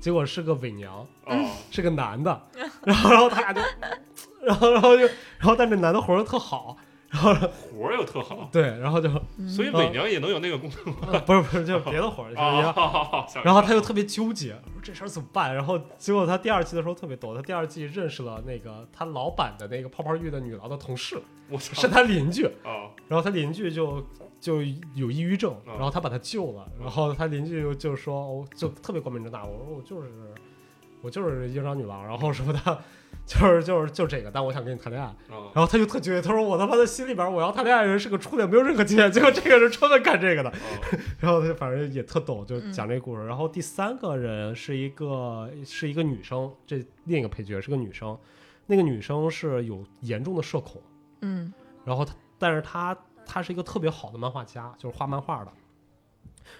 [0.00, 2.42] 结果是个伪娘，哦是个男的，
[2.82, 3.60] 然后然后他俩就，
[4.46, 6.76] 然后然后就然后但这男的活儿特好，
[7.10, 13.26] 然后活儿又特好，对，然后就嗯所以伪娘也能有那个功能吗不是不是就是别的活儿， 就是一个啊。
[13.44, 15.54] 然后他又特别纠结，说这事儿怎么办？
[15.54, 24.04] 然后结果他第二季的时候特别逗，他第二季认识了那个他老板的那个泡泡浴的女郎的同事，我操是他邻居，啊然后他邻居就
[24.40, 24.62] 就
[24.94, 30.08] 有抑郁症，嗯然后他把他救了，然后他邻居就就说，哦，就特别光明正大，我说我就是
[31.02, 32.78] 我就是应招女郎，然后什么的，
[33.26, 35.16] 就是就是就这个，但我想跟你谈恋爱，啊
[35.52, 40.54] 然后他就特纠结，他说我他妈的心里边我要谈恋爱的人是个初恋，没有任何经验，结果这个人专门干这个的，哦。
[41.18, 42.72] 然后他反正也特逗，就嗯。
[42.72, 43.26] 讲这个故事。
[43.26, 48.16] 然后第三个人是一个是一个女生，这另一个配角是个女生，
[48.66, 50.80] 那个女生是有严重的社恐，
[51.22, 51.52] 嗯。
[51.84, 55.50] 然后她但是她她是一个特别好的漫画家，就是画漫画的。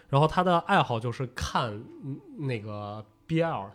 [0.08, 1.70] 然后她的爱好就是看
[2.02, 3.68] 嗯那个 BL，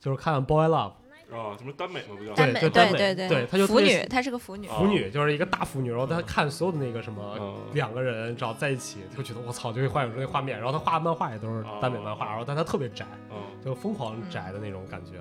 [0.00, 0.92] 就是看 Boy Love
[1.32, 2.16] 啊，什么耽美吗？
[2.18, 4.66] 不叫耽美就耽美对对对她就腐女，她是个腐女。
[4.68, 5.90] 哦腐女，就是一个大腐女。
[5.90, 10.58] 然后她看所有的那个什么嗯两个人只要在一起，就觉得我操，就会幻想出那画面。
[10.58, 15.12] 然后她画的漫画也都是耽美漫画，哦然后但她特别宅，嗯就疯狂宅的那种感觉。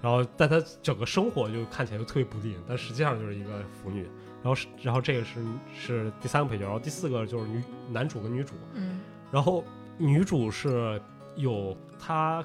[0.00, 3.50] 然后，但她整个生活就看起来就特别不定，但实际上就是一个
[3.82, 4.08] 腐女。
[4.40, 5.44] 然后是，然后这个是
[5.76, 8.54] 是第三个配角，然后第四个就是女男主跟女主。
[8.74, 9.00] 嗯
[9.32, 9.64] 然后
[9.98, 11.02] 女主是
[11.34, 12.44] 有她，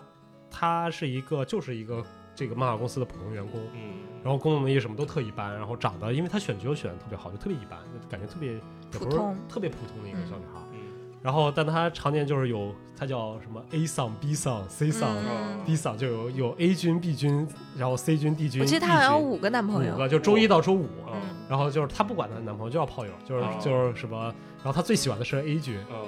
[0.50, 2.04] 她是一个就是一个
[2.36, 4.04] 这个漫画公司的普通员工，嗯。
[4.24, 8.60] 然后工作能力什么都特一般，然后长得因为他选角选的特别好，就特别一般，就感觉特别也
[8.92, 9.36] 不是普通。
[9.50, 10.62] 特别普通的一个小女孩。
[10.72, 10.80] 嗯。
[11.22, 18.50] 然后但他常年就是有他叫什么 A 丧 B 丧 C 丧、嗯 D 丧，就有有 A 军 B 军，然后 C 军 D
[18.50, 19.96] 军，我记得 E 她好像有五个男朋友。
[19.96, 20.88] 五，个，就周一到周五。
[21.08, 21.22] 嗯。
[21.50, 23.50] 然后就是她不管她的男朋友就要炮友，就是、哦。
[23.62, 24.24] 就是什么，
[24.64, 26.06] 然后她最喜欢的是 A 军，嗯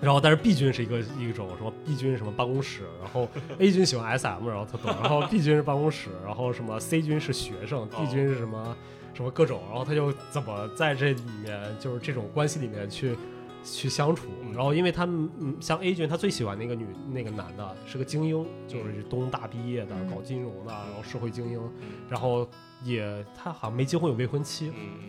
[0.00, 3.26] 然后但是 B 君是一个一种什么 B 君是什么办公室，然后
[3.58, 8.76] A 君喜欢 SM，然后他懂，然后 B 君是办公室，然后什么 C 君是学生，D 君是什么
[9.14, 13.16] 什么各种，然后他就怎么在这里面就是这种关系里面去
[13.64, 14.52] 去相处，嗯。
[14.52, 20.10] 然后因为他们嗯像 A 君他最喜欢那个女那个男的是个精英，就是东大毕业的，嗯。
[20.10, 21.88] 搞金融的，然后社会精英，嗯。
[22.10, 22.46] 然后
[22.84, 25.08] 也他好像没结婚有未婚妻，嗯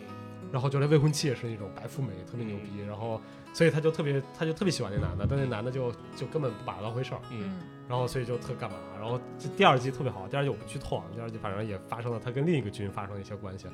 [0.50, 3.20] 然后就连未婚妻也是那种白富美，特别牛逼，然后
[3.52, 7.42] 所以他就特别他就特别喜欢那男的，但那男的就就根本不把他当回事儿，嗯。
[7.42, 7.60] 嗯。
[7.88, 13.66] 然后所以就特干嘛，然后这第二季特别好，第二季我不剧透啊，第二季反正也发生了他跟另一个军发生了一些关系，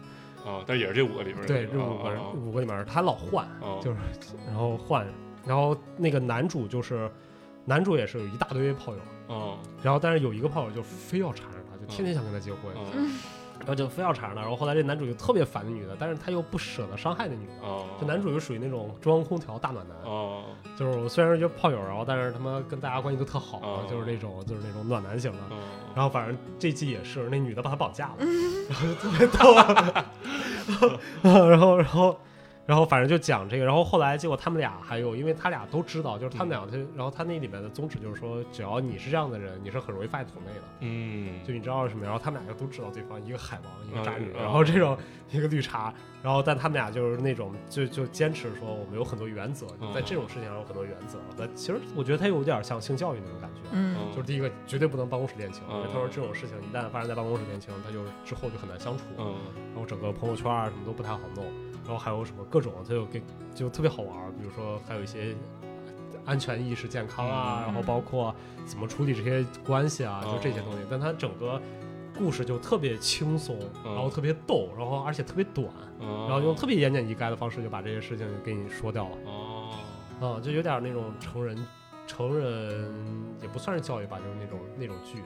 [0.47, 3.45] 啊，但也是这五个里边儿对，这五个五个里面他老换，
[3.83, 3.99] 就是
[4.47, 5.05] 然后换，
[5.45, 7.11] 然后那个男主就是
[7.64, 12.93] 男主也是有一大堆炮友，啊然后但是有一个炮友就非要缠着他，就天天想跟他结婚，啊
[13.65, 17.67] 然后就非要缠着他，然后后来这男主就特别烦那女的，但是他又不舍得伤害那女的。
[17.67, 17.85] 哦！
[18.01, 20.45] 就男主就属于那种中央空调大暖男，啊
[20.77, 25.39] 就是我虽然是觉得炮友，然后但是他妈跟大家关系都特好，哦就是那种就是那种暖男型的。
[25.39, 25.61] 啊
[25.95, 28.17] 然后反正这季也是，那女的把他绑架了，
[28.69, 30.05] 然后就特别逗啊。
[31.23, 32.19] 然后然后然后
[32.87, 40.62] 反正就讲这个，然后后来结果他们俩还有，因为他俩都知道，就是他们俩就，然后他那里面的宗旨就是说，只要你是这样的人，你是很容易发现同类的。
[40.81, 41.45] 嗯。
[41.47, 44.97] 就你知道是什么，然后他们俩就都知道对方，一个海王，一个渣女，嗯然后这种
[45.31, 45.93] 一个绿茶，
[46.23, 51.19] 然后但他们俩就是那种就就坚持说我们有很多原则，就在这种事情上有很多原则。
[51.37, 53.95] 但其实我觉得他有点像性教育那种感觉，嗯。
[54.11, 59.35] 就是第一个绝对不能办公室恋情，因为嗯他说这种事情一旦发生在办公室恋情，他就之后就很难相处，嗯。
[59.75, 61.45] 然后整个朋友圈啊什么都不太好弄，
[61.85, 63.22] 然后还有什么各种他就给
[63.55, 65.35] 就特别好玩，比如说还有一些。
[66.26, 70.78] 安全意识、健康啊，嗯然后包括怎么处理这些关系啊，哦就这些东西。
[70.91, 71.61] 但他整个
[72.16, 75.68] 故事就特别轻松，嗯然后特别逗，然后而且特别短，
[76.01, 79.16] 然然后用特别言简意赅的方式就把这些事情给你说掉了。
[79.26, 79.70] 哦
[80.18, 81.66] 啊、就有点那种成人
[82.07, 82.91] 成人
[83.43, 85.22] 也不算是教育吧，就是那种那种剧，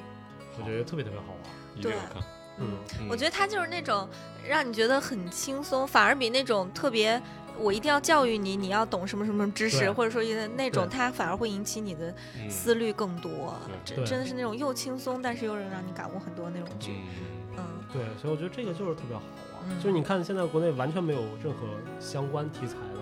[0.59, 1.53] 我觉得特别特别好玩。
[1.77, 2.21] 一定要看，
[2.61, 4.09] 嗯，我觉得他就是那种
[4.47, 7.21] 让你觉得很轻松，反而比那种特别
[7.59, 13.57] 我一定要教育你，你要懂什么什么知识，或者说一个那种，对他反而会引起你的嗯思虑更多。
[13.85, 16.93] 对真真的是那种又轻松，但是又能让你感悟很多那种剧。
[16.93, 19.59] 嗯嗯对，所以我觉得这个就是特别好啊。
[19.69, 21.67] 嗯就是你看现在国内完全没有任何
[22.01, 23.01] 相关题材的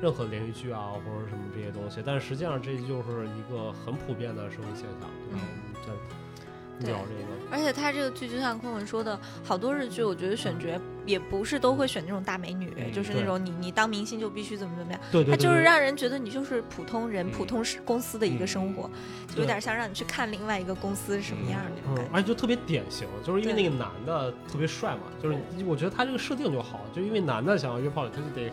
[0.00, 5.10] 任何连续剧啊，或者什么这些东西，但是实际上这就是一个很普遍的社会现象。
[5.28, 5.40] 对吧？
[5.40, 5.92] 我们在对
[6.86, 7.28] 聊这个。
[7.50, 10.66] 而且他这个剧就像坤文说的，好多日剧我觉得选角
[11.06, 17.30] 也不是都会选那种大美女，嗯就是那种你你当明星就必须怎么怎么样，对对对，他就是让人觉得你就是普通人、嗯。
[17.30, 18.90] 普通公司的一个生活，
[19.34, 22.10] 就有点像让你去看另外一个公司是什么样的那种感嗯，觉。
[22.12, 28.52] 而且就特别典型，就是因为那个男的特别帅嘛，就是我觉得他这个设定就好，就因为男的想要约炮，他就得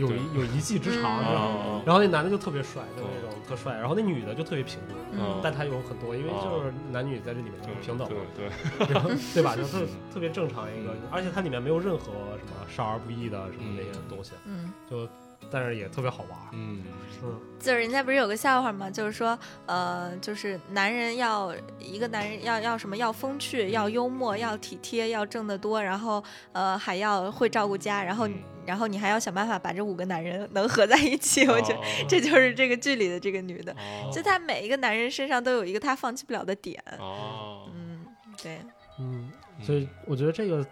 [0.00, 1.32] 有一有一技之长，嗯。
[1.32, 5.40] 然后啊然后那男的就特别帅，就那种特帅，然后那女的就特别平庸，嗯。
[5.42, 8.86] 但他有很多，因为就是男女在这里面就是平等，对对，
[9.34, 9.42] 对。
[9.44, 9.54] 吧？
[9.56, 9.80] 就特
[10.12, 12.06] 特别正常一个，而且它里面没有任何
[12.38, 15.08] 什么少儿不宜的什么那些东西，嗯，就
[15.50, 16.82] 但是也特别好玩，嗯。
[17.22, 18.88] 嗯就是人家不是有个笑话吗？
[18.90, 22.96] 就是说，呃，就是男人要一个男人要要什么？
[22.96, 28.34] 要风趣，要幽默，要体贴，要挣得多，然后呃还要会照顾家，然后、嗯
[28.66, 31.46] 然后你还要想办法把这五个男人能合在一起。
[31.46, 36.82] 我觉得哦这就是这个剧里的这个女的，哦就她每一个男人身上都有一个她放弃不了的点。
[36.98, 38.06] 哦，嗯，
[38.42, 38.58] 对，
[38.98, 39.30] 嗯，
[39.62, 40.64] 所以我觉得这个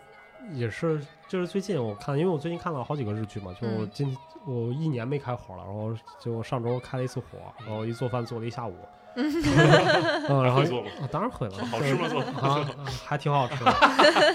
[0.53, 4.17] 也是，就是最近我看，因为我最近看了好几个日剧嘛，就我嗯今
[4.47, 8.75] 我一年没开火了，然后就上周开了一次火，然后一做饭做了一下午，
[9.17, 10.91] 嗯，然后做吗？
[11.03, 12.09] 啊，当然会了，好吃吗？
[12.09, 13.75] 做啊，啊还挺好吃的。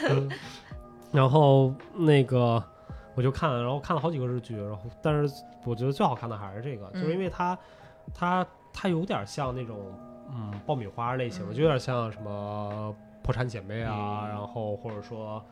[0.09, 0.29] 嗯，
[1.11, 2.63] 然后那个
[3.15, 7.57] 我就看，然后看了好几个日剧，然后但是我觉得最好看的还是这个，就是因为它
[8.13, 9.91] 它它有点像那种
[10.29, 14.29] 嗯爆米花类型的，嗯就有点像什么破产姐妹啊，嗯。
[14.29, 15.43] 然后或者说。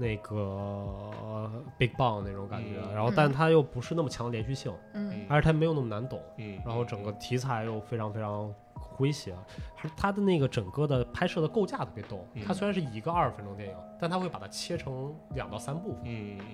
[0.00, 5.26] 那个呃 Big Bang 那种感觉，嗯然后，但它又不是那么强的连续性，嗯。
[5.28, 8.54] 而且它没有那么难懂，嗯，然后整个题材又非常非常
[8.96, 9.34] 诙谐，
[9.74, 12.24] 它它的那个整个的拍摄的构架特别逗。
[12.34, 12.44] 嗯。
[12.46, 16.44] 它虽然是一个二十分钟电影，但它会把它切成两到三部分，嗯嗯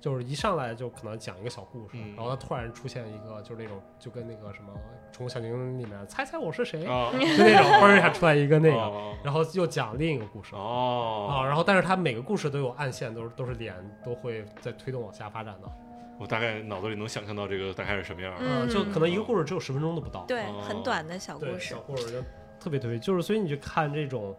[0.00, 4.72] 就是一上来就可能讲一个小故事，嗯然后他突然出现一个就是那种就跟那个什么
[5.14, 11.26] 《宠物小精灵》里面猜猜我是谁， 就那种嘣儿一下出来一个那个，哦 然后又讲另一个故事哦。
[11.30, 13.74] 啊，哦然后但是他每个故事都有暗线，都是都是脸
[14.04, 15.68] 都会在推动往下发展的，
[16.18, 18.38] 我大概脑子里能想象到这个大概是什么样儿。
[18.40, 20.24] 嗯嗯，就可能一个故事只有十分钟都不到。
[20.26, 21.78] 对，哦很短的小故，事小。
[21.80, 22.20] 故事就
[22.60, 24.34] 特别特别，就是所以你去看这种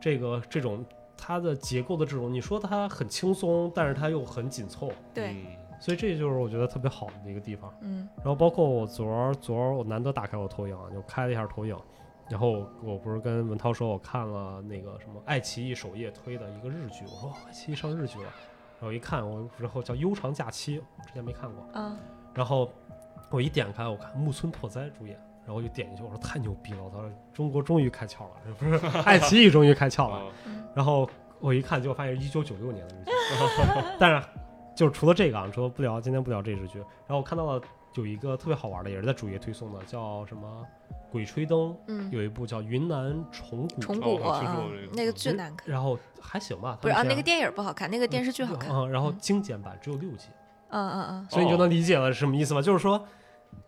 [0.00, 0.84] 这个这种
[1.16, 5.46] 它的结构的这种，你说它很轻松，但是它又很紧凑，对，嗯。
[5.80, 7.72] 所以这就是我觉得特别好的一个地方。
[7.80, 8.08] 嗯。
[8.16, 11.76] 然后包括我昨儿昨儿我难得打开我投影啊，就开了一下投影，
[12.30, 18.30] 然后我不是跟文涛说我看了那个什么爱奇艺首页推的一个日剧，我说哦爱奇艺上日剧了，
[18.80, 21.96] 然后一看我然后叫《悠长假期》，我之前没看过，嗯。
[22.32, 22.70] 然后
[23.30, 28.74] 我一点开我看木村拓哉主演，然后我就点进去，我说太牛逼了，我说，中国终于开窍了，不是
[29.04, 30.24] 爱奇艺终于开窍了，啊
[30.74, 31.08] 然后
[31.40, 33.10] 我一看，结果发现一九九六年的日剧，
[34.00, 34.26] 但是
[34.74, 37.60] 就是除了这个啊，除了不聊今天不聊这日剧，然后我看到了
[37.94, 40.66] 有一个特别好玩的，也是在主页推送的，叫什么
[41.12, 45.70] 《鬼吹灯》，嗯，有一部叫《云南虫谷》，虫谷啊那个巨难看。
[45.70, 48.74] 然后还行吧，不是啊，那个电影不好看，那个电视剧好看。
[48.74, 50.26] 嗯，然后嗯精简版只有六集，
[50.70, 52.60] 嗯嗯嗯，所以你就能理解了是什么意思吗？
[52.60, 53.06] 就是说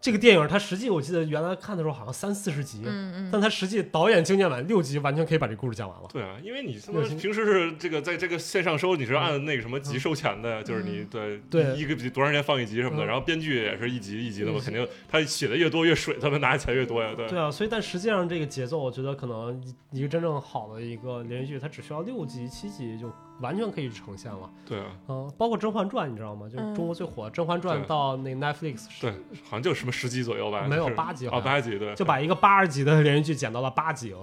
[0.00, 3.30] 这个电影它实际我记得原来看的时候好像三四十集，嗯嗯。
[3.32, 6.08] 但它实际导演精简版六集完全可以把这故事讲完了。
[6.12, 11.08] 对啊，因为你他妈平时是这个在这个线上收，你是按那个什么集收钱的，就是你嗯。
[11.10, 11.76] 对对。
[11.76, 13.06] 一个集多长时间放一集什么的，嗯。
[13.06, 14.64] 然后编剧也是一集一集的嘛，嗯。
[14.64, 17.26] 肯定他写的越多越水，他们拿的钱越多呀，对。
[17.28, 19.60] 对啊，所以但实际上这个节奏，我觉得可能
[19.92, 23.10] 一一个真正好的一个连续剧，它只需要六集七集就
[23.40, 24.50] 完全可以呈现了。
[24.64, 26.48] 对啊，嗯，包括《甄嬛传》，你知道吗？
[26.48, 29.10] 就是中国最火的《甄嬛传》到那个 Netflix 对，
[29.44, 34.18] 好像就什么十集左右吧，没有八集啊八集对，就把一个八十集的连续剧剪到了八集了。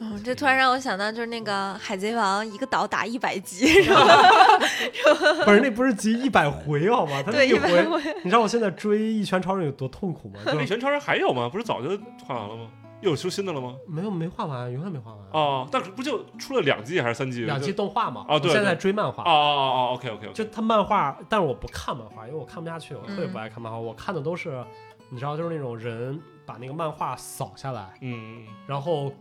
[0.00, 4.00] 嗯， 这突然让我想到，就是那个《海贼王》，一个岛打一百集， 是吧？
[5.44, 7.22] 不是，那不是集一百回好吗？
[7.24, 7.84] 它对，一回，
[8.24, 10.40] 你知道我现在追《一拳超人》有多痛苦吗？
[10.46, 11.48] 一《拳超人》还有吗？
[11.48, 11.90] 不是早就
[12.26, 12.70] 画完了吗？
[13.02, 13.74] 又有出新的了吗？
[13.86, 15.20] 没有没画完，永远没画完。
[15.32, 17.44] 哦，但是不就出了两季还是三季？
[17.44, 19.26] 两季动画嘛，哦对现在对追漫画哦。
[19.26, 23.78] 哦哦哦，OK OK OK，就他漫画，但是我不看漫画，因为我看不下去，我特别嗯不爱看漫画。
[23.78, 24.64] 我看的都是，
[25.10, 29.12] 你知道，就是那种人把那个漫画扫下来，嗯，然后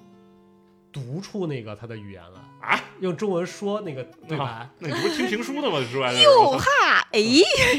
[0.92, 5.80] 读出那个他的语言来啊，用中文说那个对白，那你不是听评书的吗？
[5.92, 6.70] 说白了， 哟哈，
[7.12, 7.20] 哎，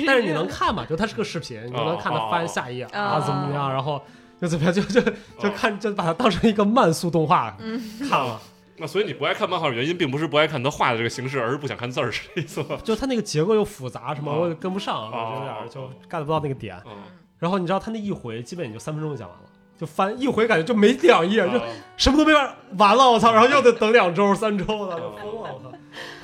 [0.07, 0.85] 但是你能看嘛？
[0.85, 4.03] 就它是个视频，你就能看他翻下一页哦啊怎么怎么样，然后
[4.41, 8.41] 就怎么样，就就就哦看就把它当成一个慢速动画嗯，看了。
[8.79, 12.79] 那所以你不爱看漫画的原因，并不是不爱看他画的这个形式，而是不想看字儿，是这意思吗？
[12.85, 15.81] 就它那个结构又复杂，什么哦我也跟不上，我哦有点就
[16.11, 16.77] get 不到那个点。
[16.85, 16.93] 嗯，
[17.39, 19.45] 然后你知道他那一回基本也就三分钟就讲完了，
[19.79, 21.65] 就翻一回感觉就没两页，就啊
[21.97, 23.33] 什么都没法完了，我操！
[23.33, 25.73] 然后又得等两周三周的，哦疯了，我操！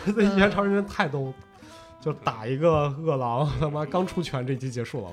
[0.14, 1.32] 那一拳超人真太逗，
[2.02, 5.12] 就打一个饿狼，他妈刚出拳，这集结束了。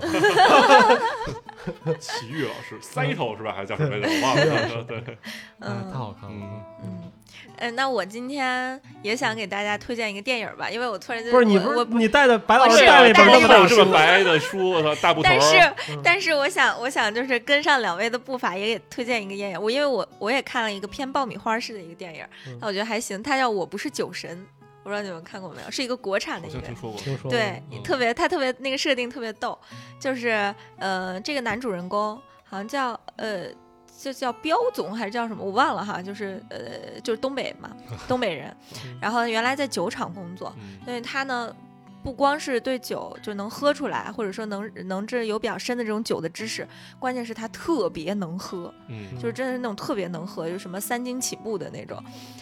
[2.00, 3.54] 奇遇老师，Saito 是吧？
[3.54, 4.10] 还是叫什么来着？
[4.10, 4.84] 我忘了。
[4.90, 5.16] 对，哎，
[5.60, 6.36] 嗯太好看了。
[6.36, 7.12] 嗯，嗯，
[7.58, 15.38] 呃，那我今天也想给大家推荐一个电影吧，因为我突然就不是你不是你带的白老师带了一本这么大的书这么白的书，我操，大部头儿。
[15.38, 19.62] 但是嗯但是我想我想就是跟上两位的步伐，也给推荐一个电影。
[19.62, 26.76] 我因为我我也看了一个偏爆米花式的一个电影嗯，那我觉得还行，它叫《我不是酒神》，我不知道你们看过没有，是一个国产的一个听。
[26.76, 27.00] 说过。
[27.00, 29.58] 听说对，嗯特别，他特别那个设定特别逗，
[30.00, 33.46] 就是呃，这个男主人公好像叫呃，
[34.02, 37.72] 就叫彪总还是叫什么，我忘了哈，就是呃，就是东北嘛，
[38.08, 38.56] 东北人
[38.86, 41.56] 嗯，然后原来在酒厂工作，嗯因为他呢。
[42.04, 52.02] 不光是对酒就能喝出来，或者说能能这有比较深的这种酒的知识，关键是他特别能喝，嗯就是真的是那种特别能喝，就是什么三斤起步的那种。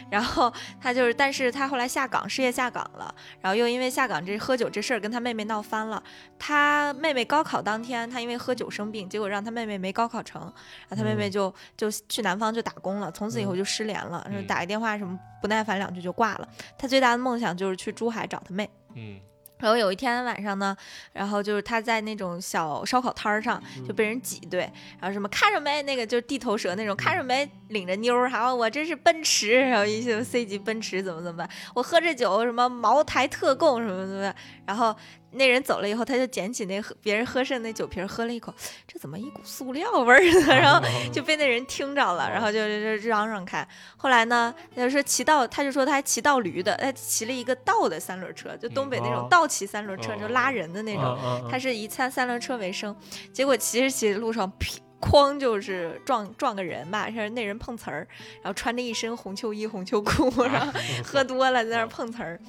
[0.10, 6.02] 然后他就是，但是他后来下岗，失业下岗了，然后又因为下岗这喝酒这事儿跟他妹妹闹翻了。
[6.40, 10.42] 他妹妹高考当天，他因为喝酒生病，结果让他妹妹没高考成，
[10.88, 16.48] 然后他妹妹就、就去南方就打工了，从此以后就失联了，打个电话什么不耐烦两句就挂了。
[16.78, 18.70] 他最大的梦想就是去珠海找他妹。
[18.96, 19.20] 嗯
[19.58, 20.76] 然后有一天晚上呢，
[21.14, 24.60] 然后就是他在那种小烧烤摊儿上就被人挤兑，
[25.00, 27.50] 然后什么看着没，那个就是地头蛇那种，看着没？
[27.70, 34.36] 领着妞儿，然后我这是奔驰，然后一些 C 级奔驰怎么怎么办，我喝着酒什么茅台特供什么什么的，
[34.66, 34.96] 然后
[35.32, 38.54] 那人走了以后，他就捡起那喝别人喝剩那酒瓶儿喝了一口，
[38.88, 40.48] 这怎么一股塑料味儿呢？
[40.56, 43.68] 然后就被那人听着了，然后就就就嚷嚷开。
[43.98, 51.48] 后来呢，他就说骑到，他就说他还骑道驴的，他骑了一个倒的三轮车，就东北那哦种倒骑三轮车，哦就拉人的那种。
[51.52, 52.96] 他是以三三轮车为生，
[53.34, 58.08] 结果骑着骑着路上，噼哐就是撞撞个人吧，是那人碰瓷儿，
[58.42, 60.74] 然后穿着一身红秋衣红秋裤， 然后
[61.04, 62.40] 喝多了在那儿碰瓷儿。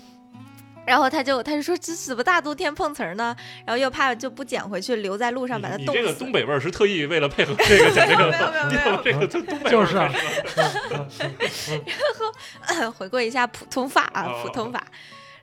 [0.88, 3.36] 然后他就他就说这怎么大冬天碰瓷儿呢？
[3.66, 5.92] 然后又怕就不捡回去，留在路上把它冻死。
[5.92, 10.10] 这个东北味儿是特意为了配合这个 讲这个，没有没有没有这个就东北味就是啊
[12.68, 14.82] 然后 回顾一下普通法啊，哦普通法。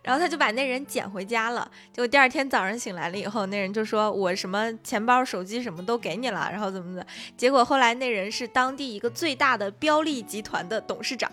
[0.06, 1.70] 然后他就把那人捡回家了。
[1.92, 7.06] 结果第二天早上醒来了以后，那人就说我什么钱包、手机什么都给你了，然后怎么怎么。
[7.36, 11.32] 结果后来那人是当地一个最大的标利集团的董事长，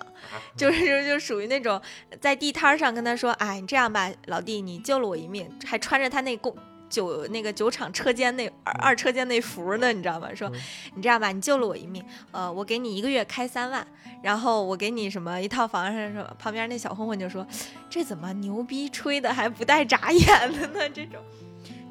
[0.57, 1.79] 就是就 就属于那种
[2.19, 6.57] 在地摊上跟他说，哎，你这样吧，老弟，你救了我一命，还穿着他那工。
[6.89, 10.29] 酒那个酒厂车间那二二车间那服呢，你知道吗？
[10.35, 10.61] 说嗯
[10.97, 13.87] 你这样吧，你救了我一命，呃，我给你一个月开三万，
[14.23, 16.37] 然后我给你什么一套房什么什么。
[16.39, 17.47] 旁边那小混混就说，
[17.91, 20.89] 这怎么牛逼吹的还不带眨眼的呢？
[20.95, 21.21] 这种，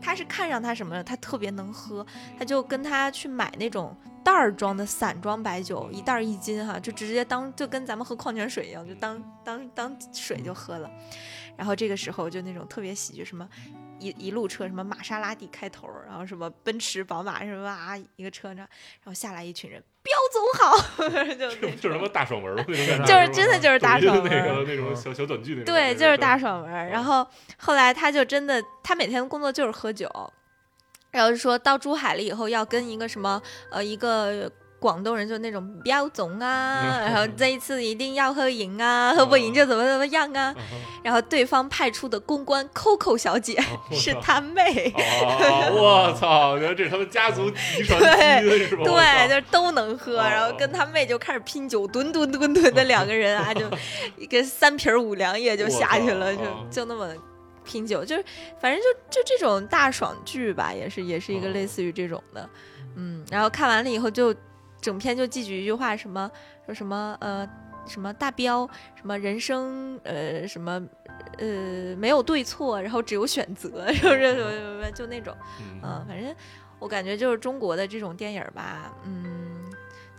[0.02, 1.04] 他是看上他什么了？
[1.04, 2.06] 他特别能喝，
[2.40, 10.90] 他就跟他去买那种袋儿装的散装白酒，一袋一斤哈，就直接当就跟咱们喝矿泉水一样，就当当当水就喝了。
[11.62, 13.47] 然后这个时候就那种特别喜剧，什么
[13.99, 18.66] 一一路车什么玛莎拉蒂开头，然后什么奔驰、宝马什么啊一个车呢，
[19.03, 20.76] 然后下来一群人，彪总好，
[21.38, 26.89] 就就是什么大爽文儿那种感觉，就是真的就是大爽文那个那种小小短剧那种对，就是大爽文儿。
[26.89, 27.24] 然后
[27.57, 30.09] 后来他就真的，他每天的工作就是喝酒，
[31.12, 33.39] 然后说到珠海了以后要跟一个什么
[33.70, 34.51] 呃一个。
[34.82, 40.46] 广东人就那种彪总啊，然后这一次一定要喝赢啊，喝不赢就怎么怎么样啊。
[40.46, 40.56] 啊
[41.04, 43.60] 然后对方派出的公关 Coco 小姐
[43.92, 45.74] 是他妹，哦，
[46.12, 46.58] 我操！
[46.58, 48.00] 原来这是他们家族遗传
[48.42, 48.84] 基因是吧？
[48.84, 49.40] 对，操。
[49.40, 50.24] 就都能喝，哦。
[50.24, 53.66] 然后跟他妹就开始拼酒，吨吨吨吨的两个人啊，就
[54.18, 57.08] 一个三瓶五粮液就下去了，就就那么
[57.64, 58.24] 拼酒，就是
[58.60, 62.48] 反正就就这种大爽剧吧，也是也是一个哦类似于这种的，
[62.96, 64.32] 嗯，然后看完了以后就
[64.82, 66.30] 整篇就记举一句话，什么
[66.66, 67.48] 说什么呃
[67.88, 70.82] 什么大彪，什么人生呃什么
[71.38, 75.36] 呃没有对错，然后只有选择， 是不是什么什么就那种。
[75.60, 76.34] 嗯，嗯反正
[76.80, 79.72] 我感觉就是中国的这种电影吧，嗯，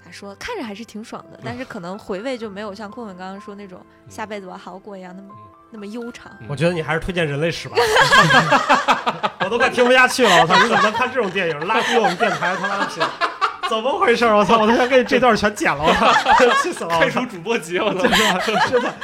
[0.04, 5.28] 咋说，看着还是挺爽的，但是可能回味就没有像困困刚刚说那种下辈子我好好过一样那么
[5.70, 6.30] 那么悠长。
[6.40, 7.76] 嗯我觉得你还是推荐人类史吧，
[9.44, 10.40] 我都快听不下去了。
[10.42, 11.66] 我操，你怎么能看这种电影？
[11.66, 13.02] 拉低我们电台他妈的品，
[13.70, 14.24] 怎么回事？
[14.26, 16.12] 我操，我都想给你这段全剪了，我操，
[16.62, 16.98] 气死了！
[16.98, 18.00] 开除主播级，我操！
[18.02, 18.94] 真的真的，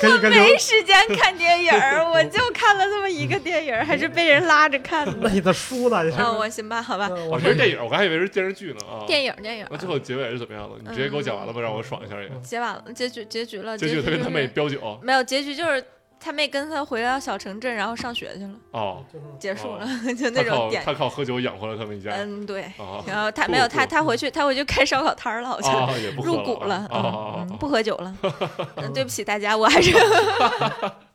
[0.00, 5.12] 给给你个留没时间看电影儿， 我就看了这么一个电影，还是被人拉着看的。
[5.20, 6.04] 那你的书呢？
[6.04, 9.06] 你啊，我行吧，好吧，嗯我这是电影，我刚还以为是电视剧呢啊。
[9.06, 10.76] 电影电影那最，后结尾是怎么样的？
[10.80, 12.28] 你直接给我讲完了吧，让我爽一下也。
[12.42, 15.82] 结完了，结局结局了，结局局他跟他妹就是飙酒没有结局就是
[16.24, 19.04] 他妹跟他回到小城镇，然后上学去了，哦，
[19.38, 20.82] 结束了，哦 就那种点。
[20.82, 22.62] 他靠喝酒养活了他们一家嗯，对。
[22.78, 25.86] 啊然后他没有他他回去他回去开烧烤摊儿了，好像。
[26.16, 28.16] 入股了，嗯不喝酒了。
[28.76, 29.92] 嗯，对不起大家，我还是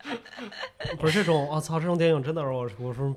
[0.99, 3.15] 不是这种，我操，这种电影真的让我我说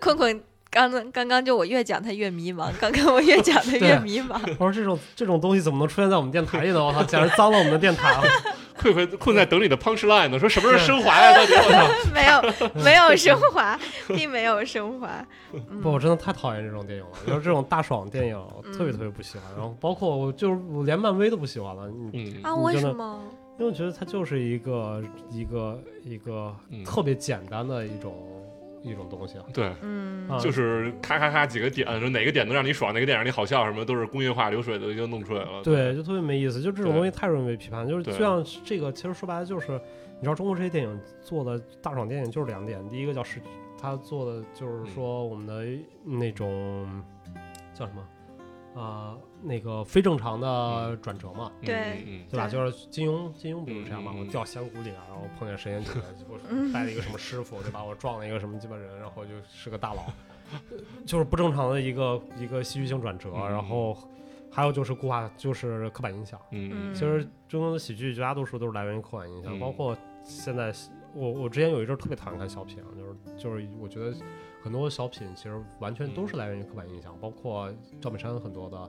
[0.00, 0.42] 困困。
[0.70, 4.38] 刚刚刚刚就我越讲他越迷茫，刚刚我越讲他越迷茫。
[4.58, 6.84] 我说这种这种东西怎么能出现在我们电台里呢？
[6.84, 8.22] 我操，简直脏了我们的电台了！
[8.78, 11.32] 困困困在等你的 punch line 呢，说什么时候升华呀？
[11.34, 11.88] 到底我操！
[12.14, 15.08] 没有没有升华，并没有升华。
[15.52, 17.10] 嗯不，我真的太讨厌这种电影了。
[17.26, 19.44] 就是这种大爽电影，我特别嗯特别不喜欢。
[19.56, 21.88] 然后包括我就是我连漫威都不喜欢了。
[22.12, 23.20] 你嗯啊，为什么？
[23.58, 25.02] 因为我觉得它就是一个
[25.32, 28.14] 一个一个嗯特别简单的一种
[28.88, 29.44] 一种东西啊。
[29.52, 29.72] 对，
[30.40, 35.62] 就是咔咔咔几个点，说哪个点能让你爽，哪个点让你好笑，什么都是工业化流水的已经弄出来了。
[35.62, 36.60] 对，就特别没意思。
[36.60, 37.86] 就这种东西太容易被批判。
[37.86, 39.72] 就是就像这个，其实说白了就是，
[40.16, 43.40] 你知道中国这些电影做的大爽电影就是两点，第一个叫是，
[43.80, 45.66] 他做的就是说我们的
[46.04, 47.02] 那种
[47.74, 51.50] 叫什么啊、那个非正常的转折嘛。
[51.60, 52.48] 嗯，对对吧？
[52.48, 54.12] 对就是金庸，金庸不是这样嘛？
[54.14, 57.82] 嗯嗯嗯我掉仙谷里啊，然后碰见神仙姐，我嗯带了一个什么师傅，对吧？
[57.84, 60.04] 我撞了一个什么鸡巴人，然后就是个大佬，
[61.06, 63.30] 就是不正常的一个一个戏剧性转折。
[63.34, 63.96] 嗯然后
[64.50, 66.40] 还有就是固化，就是刻板印象。
[66.50, 70.72] 嗯其实中国的喜剧绝大多数都是来源于刻板印象，嗯包括现在
[71.14, 73.14] 我我之前有一阵儿特别讨厌看小品啊，就是
[73.44, 74.14] 就是我觉得
[74.62, 78.88] 很多小品其实完全都是来源于刻板印象，包括赵本山很多的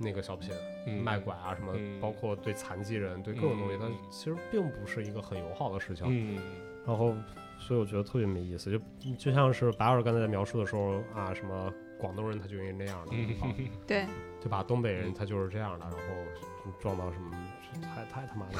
[0.00, 0.50] 那个小品。
[0.86, 6.06] 嗯卖拐啊什么，嗯包括对残疾人、对各种东西，它嗯其实并不是一个很友好的事情。
[6.08, 6.40] 嗯
[6.86, 7.14] 然后，
[7.58, 8.70] 所以我觉得特别没意思。
[8.72, 13.12] 就就像是白老师刚才在描述的时候啊，什么广东人他就应该那样的，
[13.46, 14.06] 啊嗯， 对，
[14.40, 14.62] 对吧？
[14.66, 15.98] 东北人他就是这样的，然后
[16.80, 17.30] 撞到什么，
[17.82, 18.58] 太太他妈的，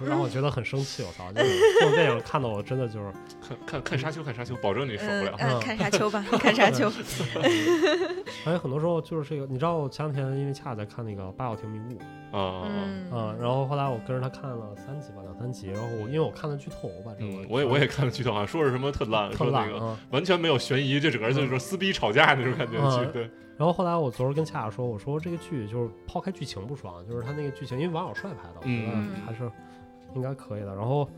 [0.00, 1.02] 我让我觉得很生气。
[1.02, 5.36] 我操，就是这种电影看的我真的就是， 看看看沙丘，看沙丘，保证你受不了。
[5.60, 6.88] 看沙丘吧，看沙丘。
[8.46, 11.98] 而且很多时候就是这个，你知道，我前两天因为恰恰在看那个《八角亭迷雾》
[12.36, 19.96] 啊，嗯啊，然后后来我跟着他看了三集吧，两三集，然后我因为我看了剧透，我把这个嗯，我也我也看了剧透，啊说是什么特烂，特说那个。
[20.10, 23.04] 完全没有悬疑，这整个就是撕逼吵架那种感觉。
[23.12, 23.22] 对，
[23.56, 29.50] 然后后来我昨儿跟恰恰说，我说这个剧就是抛开剧情不爽，就是他那个剧情，因为王小帅拍的，我觉得嗯还是
[30.14, 30.74] 应该可以的。
[30.74, 31.08] 然后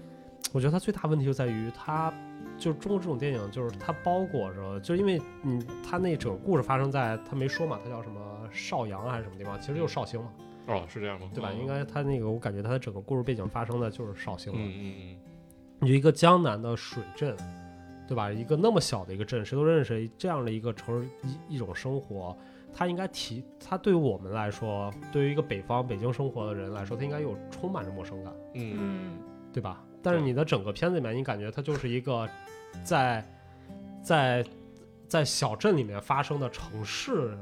[0.53, 2.12] 我觉得它最大问题就在于它。
[2.57, 10.31] 就是中国这种电影，就是它包裹着，就因为你它那整个故事发生在他没说嘛，它叫什么邵阳还是什么地方，其实就是绍兴嘛，
[10.68, 11.29] 哦，是这样吗？
[11.35, 11.49] 对吧？
[11.51, 15.16] 哦应该它那个我感觉它的整个故事背景发生的就是绍兴嘛，嗯嗯
[15.81, 17.37] 你就一个江南的水镇，
[18.07, 18.31] 对吧？
[18.31, 21.09] 一个那么小的一个镇，谁都认识，这样的一个城市
[21.49, 22.37] 一一种生活，
[22.75, 29.18] 它应该提，它对于我们来说，对于一个北方北京生活的人来说，它应该有充满着陌生感，嗯
[29.53, 29.85] 对吧？
[30.03, 32.29] 但是你的整个片子里面，你感觉它就是一个
[32.83, 33.25] 在
[34.03, 34.45] 在
[35.07, 37.39] 在小镇里面发生的城市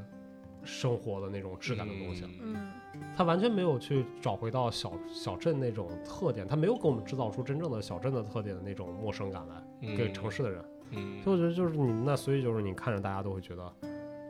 [0.63, 2.55] 生活的那种质感的东西，嗯
[2.93, 9.55] 嗯它完全没有去找回到小小镇那种特点，它没有给我们制造出真正的小镇的特点的那种陌生感来。
[9.81, 13.73] 嗯给城市的人，嗯所以我觉得就是你那，所以就是你看着大家都会觉得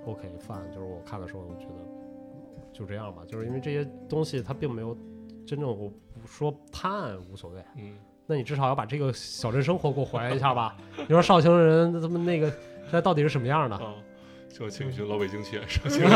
[0.05, 4.97] OK fine，就是我看的时候，我觉得就这样吧，就是因为这些东西它并没有
[5.45, 7.95] 真正我不说判案无所谓，嗯
[8.25, 10.77] 那你至少要把这个小镇生活给我还原一下吧。
[10.97, 13.75] 你说绍兴人他们那个现在到底是什么样的？
[13.75, 13.93] 啊，
[14.53, 16.07] 就请一群老北京去，绍兴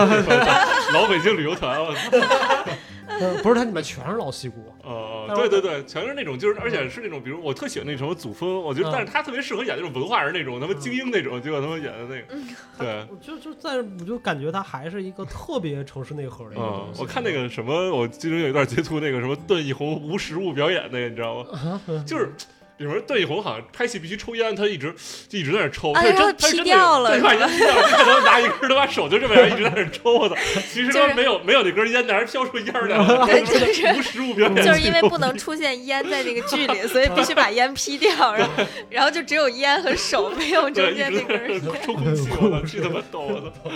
[0.94, 1.92] 老北京旅游团，我
[3.42, 4.72] 不是，它里面全是老戏骨。
[4.84, 12.36] 哦，对对对，全是那种，就是而且是那种，比如我特喜欢那什么祖峰，我觉得，嗯但是他特别适合演那种文化人那种，他妈精英那种，结果他们演的那个，
[12.78, 13.08] 对。
[13.10, 17.02] 我就就在我就感觉他还是一个特别城市内核的一个东嗯，西。
[17.02, 22.04] 我看那个什么，我记得有一段截图，那个什么段奕宏无实物表演那个，你知道吗？
[22.06, 22.32] 就是
[22.78, 24.94] 里面段奕宏好像拍戏必须抽烟，他一直
[25.28, 30.36] 就一直在那抽，他真他是真掉了对，把烟掉了，他可能拿一根他把手就这么样一直在那抽，我操！
[30.72, 38.54] 其实没有没有那根烟，但是飘出烟儿来了，对就是无实物表演，就是因为不能出现烟在那个剧里，所以必须把烟劈掉，然后
[38.92, 43.72] 然后就只有烟和手，没有中，间那根抽空气，我操，巨他妈逗，我操！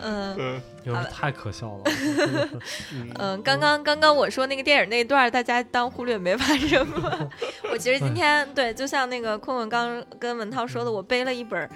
[0.00, 0.60] 嗯对，
[1.10, 1.82] 太可笑了。
[2.92, 7.28] 嗯 嗯，刚刚刚刚我说那个电影那段，大家当忽略没发生吗？
[7.72, 11.68] 我其实今天对，就像那个坤坤刚跟文涛说的，我背了一本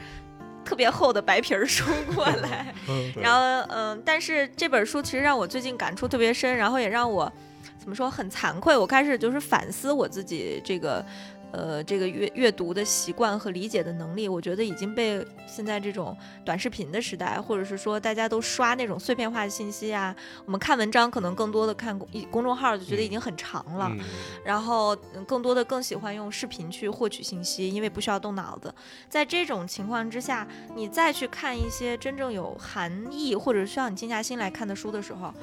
[0.64, 1.84] 特别厚的白皮儿书
[2.14, 3.40] 过来， 嗯然后
[3.70, 7.32] 嗯，但是这本书其实让我最近感触特别深，然后也让我
[7.78, 11.04] 怎么说很惭愧，我开始就是反思我自己这个。
[11.52, 23.98] 呃，这个阅阅读的习惯和理解的能力，我觉得已经被现在这种短视频的时代，或者是说大家都刷那种碎片化的信息啊，我们看文章可能更多的看公公众号就觉得已经很长了，嗯
[24.44, 28.72] 然后嗯更多的更喜欢用视频去获取信息，因为不需要动脑子。
[29.08, 30.46] 在这种情况之下，
[30.76, 35.34] 你再去看一些真正有含义或者需要你静下心来看的书的时候，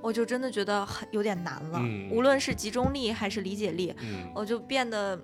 [0.00, 1.78] 我就真的觉得很有点难了。
[1.80, 5.16] 嗯无论是集中力还是理解力，嗯我就变得。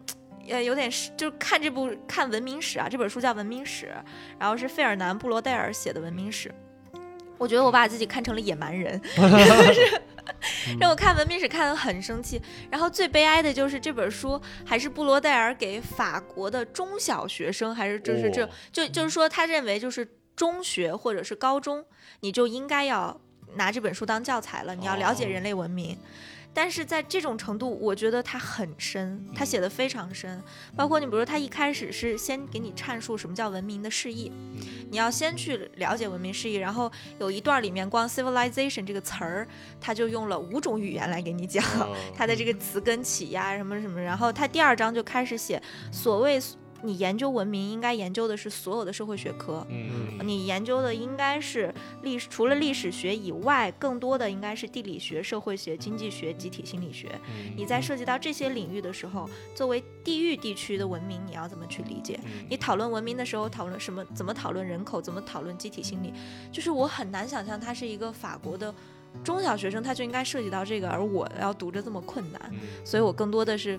[0.51, 3.87] 呃，有点是，就是看这部看文明史啊，这本书叫《文明史》，
[4.39, 6.53] 然后是费尔南·布罗代尔写的文明史。
[7.39, 9.01] 我觉得我把自己看成了野蛮人，
[10.79, 12.39] 让我看文明史看得很生气。
[12.71, 21.83] 然后最悲哀的就是这本书还是布罗代尔给法国的中小学生，还是就是这、哦就就是说他认为就是中学或者是高中，
[22.21, 23.19] 你就应该要
[23.55, 25.97] 拿这本书当教材了，你要了解哦人类文明。
[26.53, 30.43] 但是在这种程度，我觉得他很深，他写的非常深。
[30.77, 34.33] 包括你比如说，他一开始是先给你阐述什么叫文明的释义，
[34.91, 39.47] 你要先去了解文明释义，然后有一段里面光 civilization 这个词儿，
[39.81, 41.65] 他就用了五种语言来给你讲。
[41.79, 46.41] 哦它的这个词根起呀，什么什么，然后他第二章就开始写所谓
[46.83, 51.73] 你研究文明应该研究的是所有的社会学科，嗯你研究的应该是
[52.03, 57.09] 历史，除了历史学以外，更多的应该是地理学、社会学、经济学、集体心理学。
[57.29, 62.19] 嗯你在涉及到这些领域的时候，作为地域地区的文明，你要怎么去理解？
[62.25, 64.05] 嗯你讨论文明的时候，讨论什么？
[64.15, 65.01] 怎么讨论人口？
[65.01, 66.13] 怎么讨论集体心理？
[66.53, 68.75] 就是我很难想象，他是一个法国的
[69.25, 73.79] 中小学生，他就应该涉及到这个，而我要读着这么困难，嗯所以我更多的是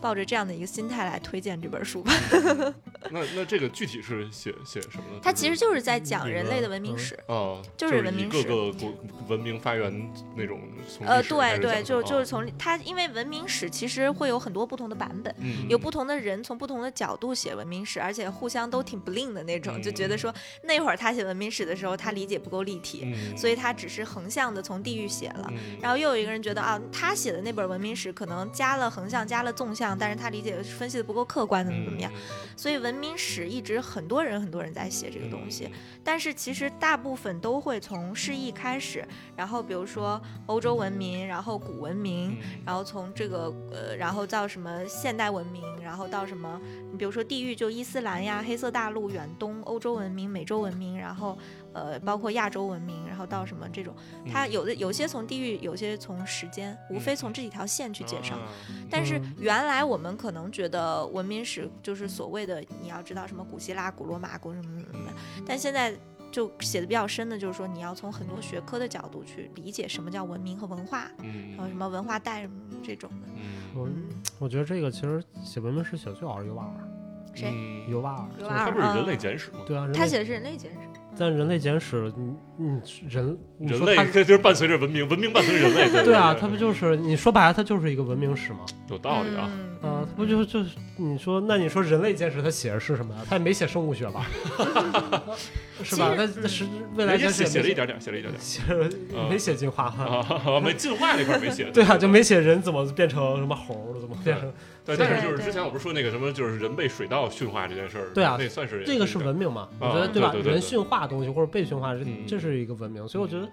[0.00, 2.12] 抱着这样的一个心态来推荐这本书吧。
[3.10, 5.20] 那那这个具体是写写什么呢？
[5.22, 7.18] 它其实就是在讲人类的文明嗯史。
[7.26, 8.92] 哦，就是文明史各个国
[9.28, 25.46] 文明发源那种从呃，对对，就就是哦从它，因为文明史其实会有很多不同的版本，嗯有不同的人从不同的角度写文明史，而且互相都挺不吝的那种，就觉得说那会儿他写文明史的时候，他理解不够立体，嗯所以他只是横向的从地域写了。
[25.50, 32.10] 嗯然后又有一个人觉得啊，他写的那本文明史可能加了横向，加了纵向，但是他理解分析的不够客观，怎么怎么样。
[32.56, 35.70] 所以文明史一直很多人很多人在写这个东西，
[36.02, 46.60] 但是其实大部分都会从释义开始，然后比如说欧洲文明，然后古文明，嗯然后从这个呃，然后到什么现代文明，然后到什么，
[46.90, 51.38] 你比如说地域就伊斯兰呀、黑色大陆、远东、欧洲文明、美洲文明，然后
[51.78, 53.94] 呃，包括亚洲文明，然后到什么这种，
[54.30, 58.34] 它嗯有的有些从地域，有些从时间，无非从这几条线去介绍。
[58.36, 58.48] 啊
[58.90, 65.12] 但是嗯原来我们可能觉得文明史就是所谓的你要知道什么古希腊、古罗马、古什么什么的，
[65.46, 65.94] 但现在
[66.32, 73.28] 就写的比较深的，就是说你要从很多学科的角度去理解什么叫文明和文化，嗯还有什么文化带什么这种的。
[73.74, 73.94] 嗯
[74.38, 76.88] 我觉得这个其实写文明史写的最好是尤瓦尔，
[77.34, 77.50] 谁？
[77.52, 79.60] 嗯尤瓦尔，尤瓦尔他不是人类简史吗？
[79.66, 80.78] 对啊，他写的是人类简史。
[81.18, 85.90] 但人类简史，你你人你人类这就是伴随着文明，文明伴随着人类。
[85.90, 88.60] 对对啊，对它不就是你说白了，它就是一个文明史吗？
[88.90, 89.50] 有道理啊。
[89.52, 93.20] 嗯啊，它不就就是你说，那你说人类简史它写的是什么呀？
[93.28, 94.26] 它也没写生物学吧？
[95.84, 96.14] 是吧？
[96.16, 96.64] 它它是
[96.96, 100.04] 未来简写写了一点点，写了一点点写了嗯没写进化哈。
[100.28, 101.64] 啊，没进化那块没写。
[101.72, 104.52] 对啊，就没写人怎么变成什么猴儿，怎么变成
[104.88, 109.68] 对，但是就是之前我不是说那个什么，就是人被水稻驯化这件事儿，对啊那算是这个是文明嘛？
[109.78, 110.08] 我啊觉得？
[110.08, 113.46] 对对对对人驯化东西或者被驯化，这嗯这是一个文明，所以我觉得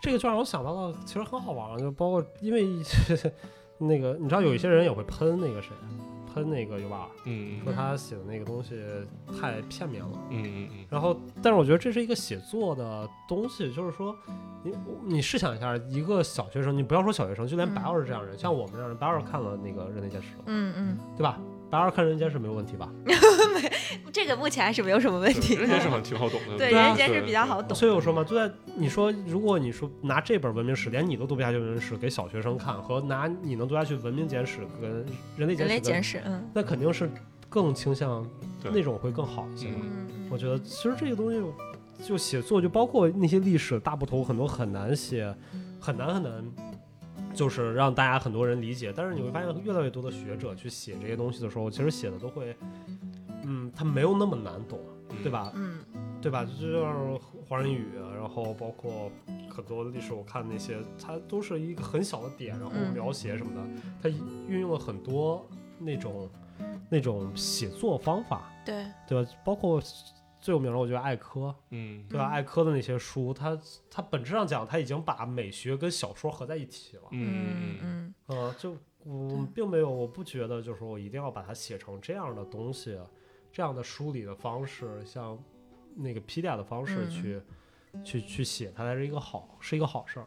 [0.00, 2.66] 这个就让我想到了，其实很好玩，就包括因为
[3.78, 5.68] 那个你知道有一些人也会喷那个谁，
[6.38, 8.80] 喷那个尤瓦尔，嗯说他写的那个东西
[9.40, 10.10] 太片面了。
[10.30, 14.16] 嗯嗯嗯然后，但是我觉得这是一个写作的东西，就是说，
[14.62, 14.72] 你
[15.04, 21.38] 你试想一下，一个小学生，你不要说小学生，就连嗯白老师这样的人，像我们这样的人，白老师看了那个《人类简史》了，嗯嗯，对吧？
[21.70, 22.90] 白老师看《人间是》没有问题吧？
[23.04, 23.10] 没
[24.12, 25.54] 这个目前还是没有什么问嗯，题。
[25.54, 26.56] 人间是好像挺好懂的。
[26.56, 27.76] 对，人间是比较好懂。
[27.76, 35.04] 所以我说嘛，就在你说，如果你说拿这本文明史，连你都读不下去的文明史给小学生看，和拿你能读下去文明简史跟
[35.36, 37.10] 人类简史人，类简史，嗯那肯定是
[37.48, 38.26] 更倾向
[38.64, 39.84] 那种会更好一些嘛。
[40.30, 41.42] 我觉得其实这个东西
[42.02, 45.34] 就写作，就包括那些历史大部头，很多很难写，
[45.78, 46.32] 很难很难，
[47.38, 48.92] 就是让大家很多人理解。
[48.94, 52.56] 但是你会发现，越来越多的学者去写这些东西的时候，其实写的都会，
[53.44, 54.80] 嗯，他没有那么难懂，
[55.22, 55.52] 对吧？
[55.54, 55.78] 嗯
[56.20, 56.44] 对吧？
[56.44, 57.16] 就像
[57.48, 57.86] 黄仁宇，
[58.16, 59.08] 然后包括
[59.48, 64.08] 很多历史，我看那些，它都是一个很小的点，然后嗯描写什么的，它
[64.48, 65.46] 运用了很多
[65.78, 66.28] 那种
[66.90, 69.30] 那种写作方法，对，对吧？
[69.44, 69.80] 包括
[70.48, 72.26] 最有名的，我觉得艾科，嗯对吧？
[72.26, 77.02] 嗯艾科的那些书，它它本质上讲，它已经把美学跟小说合在一起了。
[77.10, 78.74] 嗯嗯嗯嗯呃，就
[79.04, 82.98] 我并没有，我不觉得就是说我一定要把它写成这样的东西，
[83.52, 85.38] 这样的梳理的方式，像
[85.94, 87.42] 那个 Pedia 的方式嗯去、
[88.02, 90.26] 去去写，它才是一个好，是一个好事儿。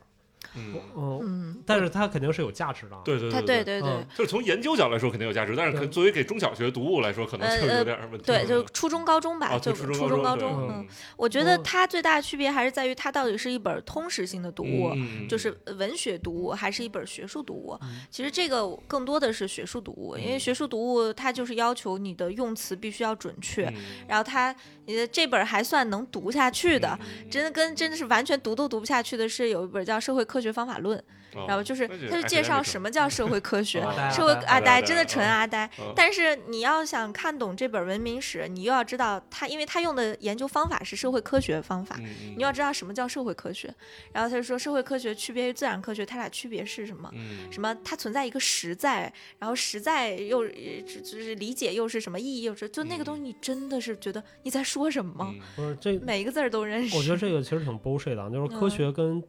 [0.56, 2.98] 嗯，但是它肯定是有价值的。
[3.06, 3.82] 对对对对对。
[3.82, 4.06] 对嗯。
[4.16, 8.26] 就是从研究角度来说肯定有价值，但是可作为给中小学读物来说，可能就有点问题。
[8.26, 17.78] 对，就初中高中吧，啊，就对初初中高高中，嗯，我觉得嗯它最大的区别还是在于它到底是一本通识性的读物，嗯就是文学读物，还是一本学术读物。
[17.82, 18.02] 嗯。
[18.10, 23.76] 其实这个更多的是学术读物，因为学术读物它就是要求你的用词必须要准确，嗯。
[24.08, 24.54] 然后它
[24.86, 26.98] 你的这本还算能读下去的。
[27.30, 30.98] 真的跟真的是完全读都读不下去的是有一本叫《社会科学方法论》，
[31.38, 33.82] 哦然后就是他就介绍什么叫社会科学，
[34.14, 35.92] 社会阿呆真的纯阿呆嗯。
[35.96, 43.74] 但是你要想看懂这本文明史，你又要知道他，因为他用的研究方法是社会科学方法，嗯你要知道什么叫社会科学。
[44.14, 47.10] 然后他就说，社会科学区别于自然科学，它俩区别是什么？
[47.14, 47.76] 嗯什么？
[47.84, 56.96] 它存在一个实在，然后实在又呃就是理解又是什么意义，又是就那个东西，你真的是觉得你在说什么不是这，每一个字儿都认识。
[56.96, 59.24] 我觉得这个其实挺 bullshit 的，就是科嗯学跟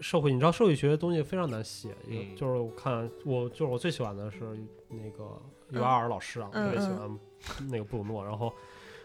[0.00, 4.38] 社会，你知道社会学的东西非常难写，嗯就是我看我就是我最喜欢的是
[4.88, 5.40] 那个
[5.70, 7.18] 尤瓦尔老师啊，嗯特别喜欢
[7.70, 8.52] 那个布鲁诺，然后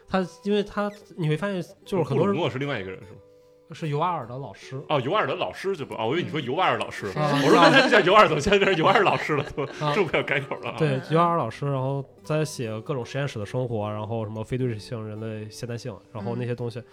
[0.08, 3.18] 他因为他你会发现就是很多人布鲁诺是另外一个人是吗？
[3.72, 9.44] 是尤瓦尔的老师，哦，尤瓦尔的老师就不哦，我以为你说尤瓦尔老师，啊我说刚才叫尤瓦尔，怎么现在变成尤瓦尔老师了？
[9.56, 9.66] 都
[9.96, 10.76] 这不要改口了啊？
[10.78, 16.84] 对嗯尤瓦尔老师，然后在写各种实验室的生活，然后什么非对称性、人类现代性，然后那些东西，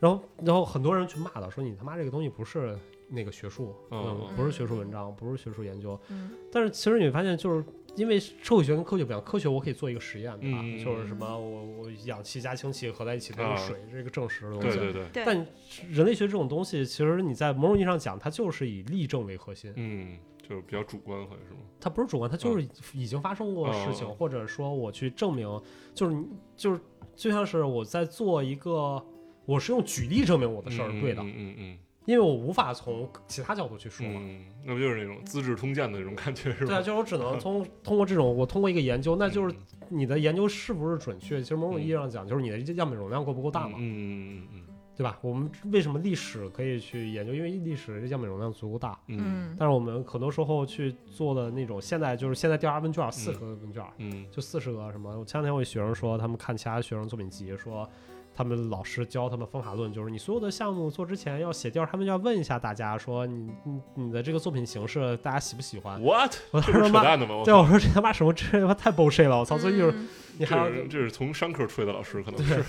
[0.00, 2.76] 然后然后很多人去骂他，说你他妈这个东西不是
[3.08, 6.30] 那个学术，嗯嗯，不是学术文章，不是学术研究，嗯。
[6.50, 7.64] 但是其实你会发现，就是
[7.96, 10.58] 因为社会学跟科学不一样，科学我可以做一个实验，对吧？
[10.62, 14.78] 嗯就是什么我我氧气加氢气合在一起变啊成水，这个证实的东西。
[14.78, 15.46] 对对对，但
[15.90, 21.60] 人类学这种东西，其实你在某种意义上讲，它就是以例证为核心，嗯，就是比较主观，好像是吗？
[21.80, 25.46] 它不是主观，它就是已经发生过的事情，嗯或者说我去证明，
[25.94, 26.26] 就是你
[26.56, 26.80] 就是
[27.14, 29.04] 就像是我在做一个，
[29.44, 34.20] 我是用举例证明我的事儿是对的，嗯嗯嗯因为我无法从其他角度去说嘛。
[34.22, 39.54] 嗯，那不就是那种《资治通鉴》的那种感觉是吧对啊，就是我只能通通过这种，我通过一个研究，那就是
[39.88, 41.40] 你的研究是不是准确？
[41.40, 43.76] 其实某种意义上讲，就是你的样本容量够不够大嘛。
[43.78, 44.60] 嗯嗯嗯
[44.96, 45.18] 对吧？
[45.22, 47.34] 我们为什么历史可以去研究？
[47.34, 48.96] 因为历史样本容量足够大。
[49.08, 55.18] 嗯嗯但是我们很多时候去做的那种，现在就是现在调查问卷四十个问卷，嗯就四十个什么。
[55.18, 57.90] 我前两天我一学生说，他们看其他学生作品集，说
[58.34, 66.34] 他们老师教他们方法论，就是你所有的项目做之前要写调，他们要问一下大家说你你你的这个作品形式大家喜不喜欢？，what？
[66.50, 67.42] 我当时他妈淡的吗？
[67.44, 69.38] 对，我说这他妈什么这他妈太 bullshit 了！
[69.38, 70.08] 我操，所以就是嗯
[70.38, 72.62] 你还这是这是从商科出来的老师，可能是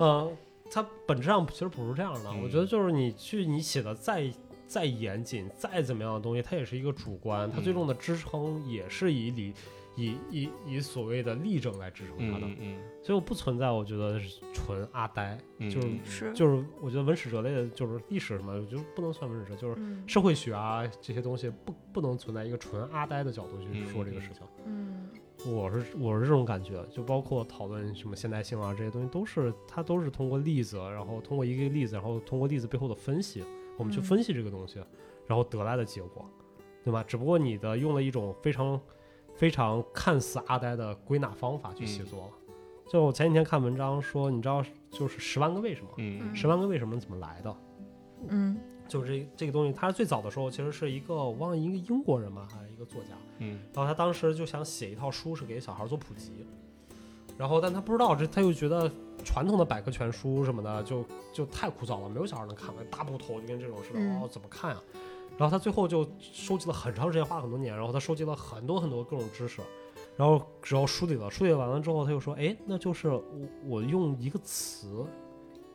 [0.00, 0.36] 嗯，
[0.70, 2.30] 他本质上其实不是这样的。
[2.30, 4.30] 嗯我觉得就是你去你写的再
[4.66, 9.54] 再严谨，再怎么样的东西，它也是一个主观，它最嗯终的支撑也是以理
[9.96, 12.46] 以以以所谓的例证来支撑它的。
[12.46, 24.42] 嗯嗯所以我不存在，我觉得是纯阿呆，嗯，就是就是我觉得文史哲类的，就是历史什么，我觉得不能算文史哲，就是嗯社会学啊这些东西，不不能存在一个纯阿呆的角度去说这个事情。
[24.64, 25.08] 嗯
[25.46, 33.44] 我是我是这种感觉，就包括讨论什么现代性啊这些东西，都是它都是通过例子，然后通过一个例子，然后通过例子背后的分析，
[33.78, 34.82] 我们去嗯分析这个东西，
[35.28, 36.28] 然后得来的结果，
[36.82, 37.04] 对吧？
[37.06, 38.80] 只不过你的用了一种非常
[39.36, 42.26] 非常看似阿呆的归纳方法去写作。
[42.26, 42.30] 了。
[42.90, 46.34] 就我前几天看文章说，你知道就是十万个为什么，嗯。
[46.34, 47.56] 十万个为什么怎么来的？
[48.28, 48.56] 嗯。
[48.88, 53.08] 就是这这个东西，它最早的时候其实是一个我忘了一个英国人吧，还是一个作家，
[53.38, 53.58] 嗯。
[53.74, 56.46] 然后他当时就想写一套书，是给小孩做普及，
[57.36, 58.88] 然后但他不知道这，他又觉得
[59.24, 64.22] 传统的百科全书什么的就就太枯燥了，没有小孩能看完，大部头就跟这种似的，嗯。
[64.22, 64.80] 哦，怎么看呀、
[65.38, 69.60] 然后他最后就收集了很长时间，花了很多年，然后他收集了很多很多各种知识，
[70.16, 73.22] 然后只要梳理了，梳理完了之后，他又说，哎，那就是我
[73.64, 75.04] 我用一个词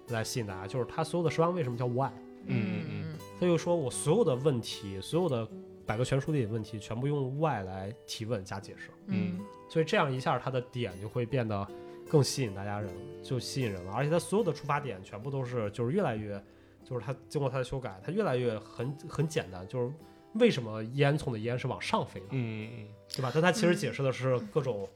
[0.07, 2.11] 来吸引大家，就是他所有的十万为什么叫 why，
[2.45, 5.47] 嗯嗯嗯他又说我所有的问题，所有的
[5.85, 8.89] 百科全书里的问题，全部用 why 来提问加解释。
[9.07, 9.39] 嗯
[9.69, 11.67] 所以这样一下，他的点就会变得
[12.09, 12.91] 更吸引大家人，
[13.23, 13.93] 就吸引人了。
[13.93, 16.43] 而且他所有的出发点全部都是，就是越来越，
[16.83, 19.93] 就是它经过它的修改，它越来越很很简单，就是
[20.33, 23.31] 为什么烟囱的烟是往上飞的，嗯嗯对吧？
[23.33, 24.87] 但它其实解释的是各种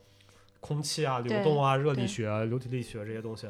[0.59, 3.47] 空气啊、流动啊、热力学、流体力学这些东西。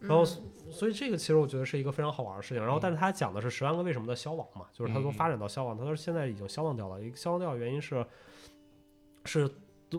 [0.00, 2.62] 然后，所以这个其实我觉得是一个非常好玩的事情。
[2.62, 7.02] 然后，但是他讲的是十万个为什么的消亡嘛，就是他从发展到消亡，他说现在已经消亡掉了。
[7.02, 8.06] 一个消亡掉的原因是，
[9.24, 9.50] 是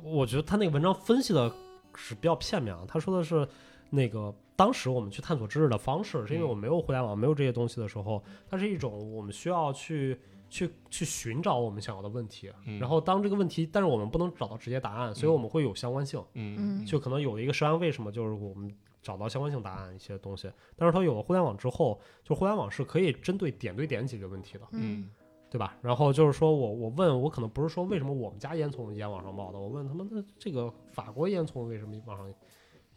[0.01, 1.53] 我觉得他那个文章分析的
[1.95, 2.85] 是比较片面啊。
[2.87, 3.45] 他说的是
[3.89, 10.19] 那个当时我们去探索知识的方式，是因为我们没有互联网，没有这些东西的时候，它是一种我们需要去。
[10.51, 16.19] 去去寻找我们想要的问题，嗯然后当这个问题，但是我们不能找到直接答案，所以我们会有相关性。
[16.33, 20.51] 嗯嗯就可能有了一个十万为什么，就是我们找到相关性答案一些东西。
[20.75, 25.11] 但是它有了互联网之后，就互联网是可以针对点对点解决问题的，嗯
[25.51, 25.77] 对吧？
[25.83, 32.27] 然后就是说我我问我可能不是说为什么我们家烟囱烟往上冒的，我问他们那这个法国烟囱为什么往上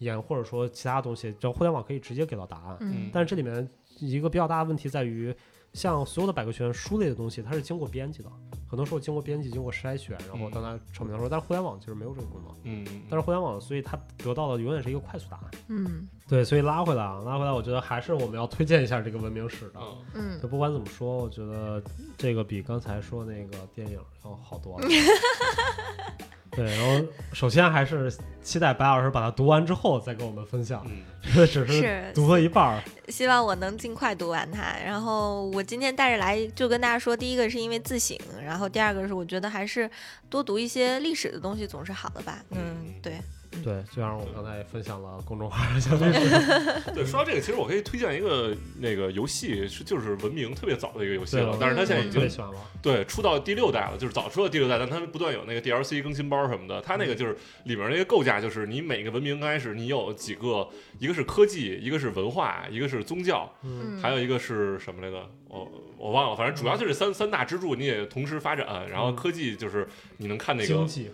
[0.02, 2.76] 烟，或者说其他东西，只要互联网可以直接给到答案。
[2.80, 3.68] 嗯但是这里面
[3.98, 5.34] 一个比较大的问题在于，
[5.72, 8.30] 像所有的百科全书类的东西，它是经过编辑的，
[8.68, 12.54] 很多时候经过编辑、经过筛选，然后当它成名的时候，但是互联网其实没有这个功能。
[12.64, 15.50] 嗯，但是互联网，所以它得到的永远是一个快速答案。
[15.68, 19.80] 嗯对，所以拉回来啊，拉回来，我觉得还是我们要推荐一下这个文明史的。
[19.80, 21.82] 嗯嗯就不管怎么说，我觉得
[22.16, 24.86] 这个比刚才说那个电影要好多了。
[26.54, 32.82] 对，然后首先还是期待白老师把它读完之后再跟我们分享，嗯这个只是是读了一半儿。
[33.08, 34.76] 希望我能尽快读完它。
[34.84, 39.90] 然后我今天带着来就跟大家说，第一个是因为自省，然后第二个是我觉得还是
[40.28, 42.44] 多读一些历史的东西总是好的吧。
[42.50, 43.18] 嗯，对，
[43.62, 45.62] 对，就像我刚才也分享了公众号。
[46.94, 52.56] 对，说到这个，其实我可以推荐一个那个游戏，是就是文明特别早的一个游戏了，但是它现在已经特别喜欢了。
[52.80, 56.80] 对出到第六代了，就是早出到第六代，但它不断有那个 DLC 更新包什么的。
[56.80, 60.68] 它那个就是里面那个构架，就是你每个文明刚开始你有几个，
[60.98, 65.30] 一个是科技，一个是文化，一个是宗教，嗯，嗯，还有一个是什么来着？
[65.48, 68.88] 我我忘了，反正主要就是三三大支柱，你也同时发展。
[68.88, 71.10] 然后嗯科技就是你能看那个经济，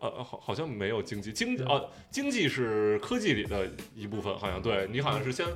[0.00, 5.46] 呃，好，好像没有经济，经对哦，经济是科技里的一部分，好像对你好像是先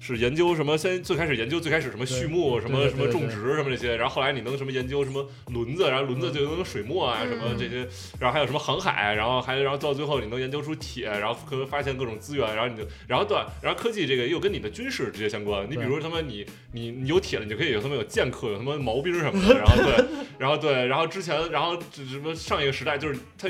[0.00, 7.58] 是研究什么，先最开始研究最开始什么畜牧，什么什么种植什么这些，然后后来你能什么研究什么轮子，然后轮子就能水墨啊，什么嗯。
[7.58, 7.86] 这些，
[8.18, 20.06] 然后还有什么航海，然后还然后到最后你能研究出铁，然后可发现各种资源，然后你就然后对，然后科技这个又跟你的军事直接相关，你比如他妈你你你有铁了，你就可以有他妈有剑客，有他妈毛兵什么的， 然后对。
[20.38, 23.46] 然后对，然后之前，然后这什么上一个时代，就是他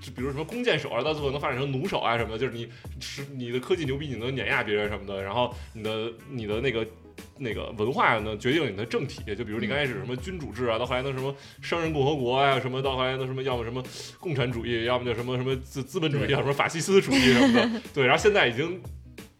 [0.00, 2.68] 就比如什么弓箭手啊，到最后能发展成弩手啊什么的，就是你
[3.00, 6.86] 是你的科技牛逼，你能碾压别人什么的，然后你的你的那个。
[7.38, 9.22] 那个文化呢，决定你的政体。
[9.36, 13.82] 就比如你刚开始什么君主制啊，到后来能什么商人共和国啊，什么到后来能什么，要么什么
[14.18, 17.80] 共产主义，要么就什么什么资资本主义，要什么法西斯主义什么的。
[17.92, 18.80] 对，然后现在已经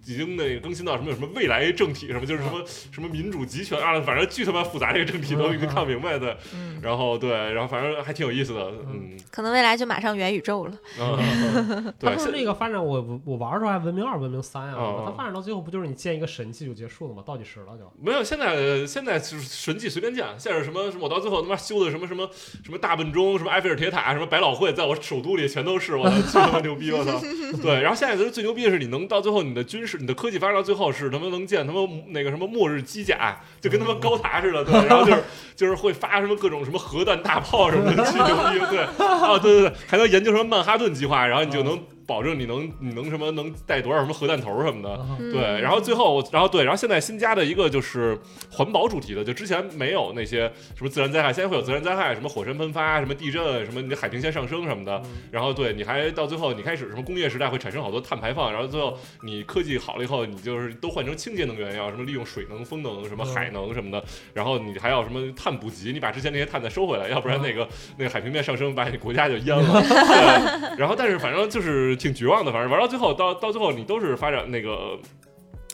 [0.07, 2.63] 已经那个更新到什么有什么未来政体什么，就是什么
[2.93, 6.37] 什么民主集权啊，反正巨他妈复杂，这个政体都已经看不明白的。
[6.55, 10.73] 嗯，然后对，然后反正还挺有意思的，嗯，可能未来就马上元宇宙了。
[10.99, 17.23] 嗯它对，不是那个发展，我我玩的时候还文明二、文明三啊，哦它发展到最后不就是你建一个神器就结束了吗？
[17.27, 17.91] 倒计时了就。
[18.01, 22.29] 没有，现在现在就是神器随便建，现在是什么什么，我到最后他妈修的什么什么
[22.65, 27.21] 什么大笨钟，什么埃菲尔铁塔，什么百老汇，在我首都里全都是，我操，巨他妈牛逼，我操！
[27.63, 35.23] 对，然后现在最牛逼的是，你能到最后你的军事、你的科技发展到最后是他妈能建他妈那个什么末日机甲，就跟他妈高达似的，对，然后就是
[35.57, 48.19] 就是会发什么各种什么核弹大炮什么的，巨牛逼，对，啊，对对对，还能研究什么曼哈顿计划，然后你就能保证你能你能什么能带多少什么核弹头什么的，对，然后最后，然后对，然后现在新加的一个就是
[48.51, 55.01] 环保主题的，就之前没有那些什么自然灾害，现在会有自然灾害，什么火山喷发、什么地震、什么你的海平线上升什么的。
[55.31, 64.03] 然后对，你还到最后，你开始什么工业时代会产生好多碳排放，然后最后你科技好了以后，你就是都换成清洁能源，要什么利用水能、风能、什么海能什么的。
[64.33, 69.81] 然后你还要什么碳补给，你把之前那些碳再收回来，要不然那个那个海平面上升把你国家就淹了。
[69.83, 74.99] 对，然后但是反正就是挺绝望的，反正玩到最后，到到最后你都是发展那个。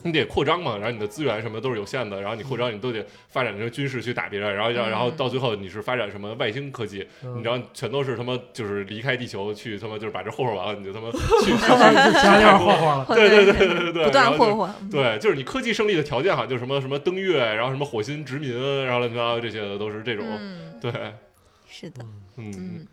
[0.03, 11.11] 你得扩张嘛，然后你的资源什么的都是有限的，然后你扩张你都得发展成军事去打别人，然后然后到最后你是发展什么外星科技，嗯你知道全都是他妈就是离开地球去他妈就是把这霍霍完了，你就他妈
[11.45, 13.05] 去家家霍霍了。
[13.09, 14.69] 对对对对对对，不断霍霍。
[14.89, 18.51] 对，就是你科技胜利的条件好像就是什么什么登月，然后什么火星殖民，
[18.83, 20.91] 然后乱七八糟这些的都是这种，嗯，对，
[21.69, 22.03] 是的，
[22.37, 22.87] 嗯，嗯，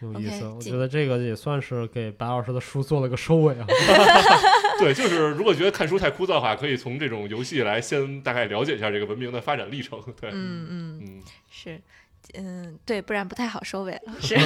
[0.00, 3.66] 有意思我觉得这个也算是给白老师的书做了个收尾啊。
[4.78, 11.80] 对，就是如果觉得看书太枯燥的话，可以从这种游戏来先大概了解一下这个文明的发展历程，对，嗯嗯，嗯，是，
[12.34, 14.14] 嗯，对，不然不太好收尾了。
[14.20, 14.36] 是，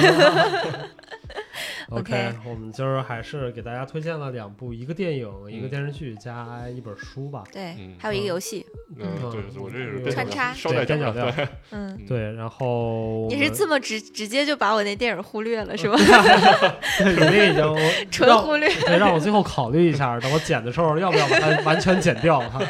[1.89, 7.43] OK，我们今儿还是给大家推荐了两部，一个电影，一个电视剧加一本书吧。
[7.51, 8.65] 对嗯，还有一个游戏，
[8.97, 15.97] 嗯，对，我这是穿插捎带脚的，对边角料， 嗯，嗯，对，然后你是这么直直接就把我那电影忽略了是吧？
[16.99, 18.69] 对你那已经纯忽略。
[18.85, 22.61] 对，让我最后考虑一下，等我剪的时候要不要把它 完全剪掉哈。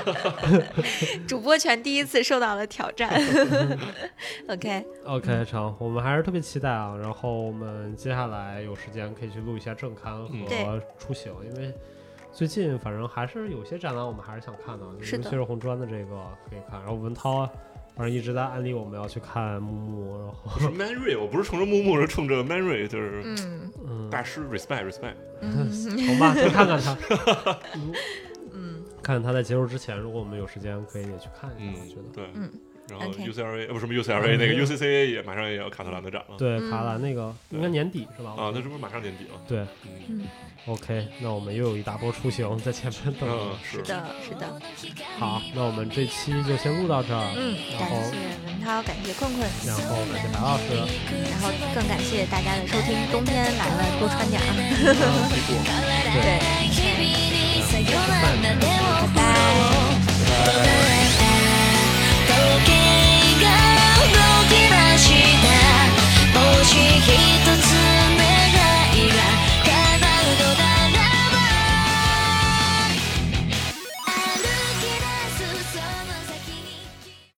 [1.27, 3.09] 主播权第一次受到了挑战。
[4.47, 6.95] OK，OK，成，我们还是特别期待啊。
[7.01, 11.73] 然后我们接下来有时间可以去录一下正刊和出行，因为
[12.31, 16.15] 最近反正还是有些展览我们还是想看的，就是的血肉红砖的这个
[16.49, 16.79] 可以看。
[16.81, 17.49] 然后文涛啊，
[17.95, 25.69] 反正一直在安利我们要去看木木，然后我是 Man Ray，我不是冲着木木，是冲着 Man Ray，就是嗯嗯，大师 respect respect，嗯
[26.07, 26.97] 好吧，去看看他，
[28.53, 32.49] 嗯看看他在结束之前，如果我们有时间可以也去看一嗯下，我觉得。，对，嗯
[32.89, 38.31] 然后 UCLA 呃不是什么 UCLA 那个 UCCA 也马上也要卡特兰的展了，对，嗯卡兰那个应该年底是吧？
[38.37, 39.65] 啊，那是不是马上年底了，对
[40.09, 40.25] 嗯
[40.67, 43.55] ，OK，那我们又有一大波出行在前面等着嗯。
[43.63, 44.47] 是是的，是的。
[45.17, 47.33] 好，那我们这期就先录到这儿。
[47.37, 49.81] 嗯，感然后谢文涛，感谢困困，然后
[50.11, 50.75] 感谢白老师，
[51.31, 52.95] 然后更感谢大家的收听。
[53.11, 54.51] 冬天来了，多穿点啊。
[56.19, 56.39] 对，
[58.35, 58.51] 嗯
[59.15, 59.21] 拜
[60.35, 60.92] 拜。
[66.73, 67.32] Cheeky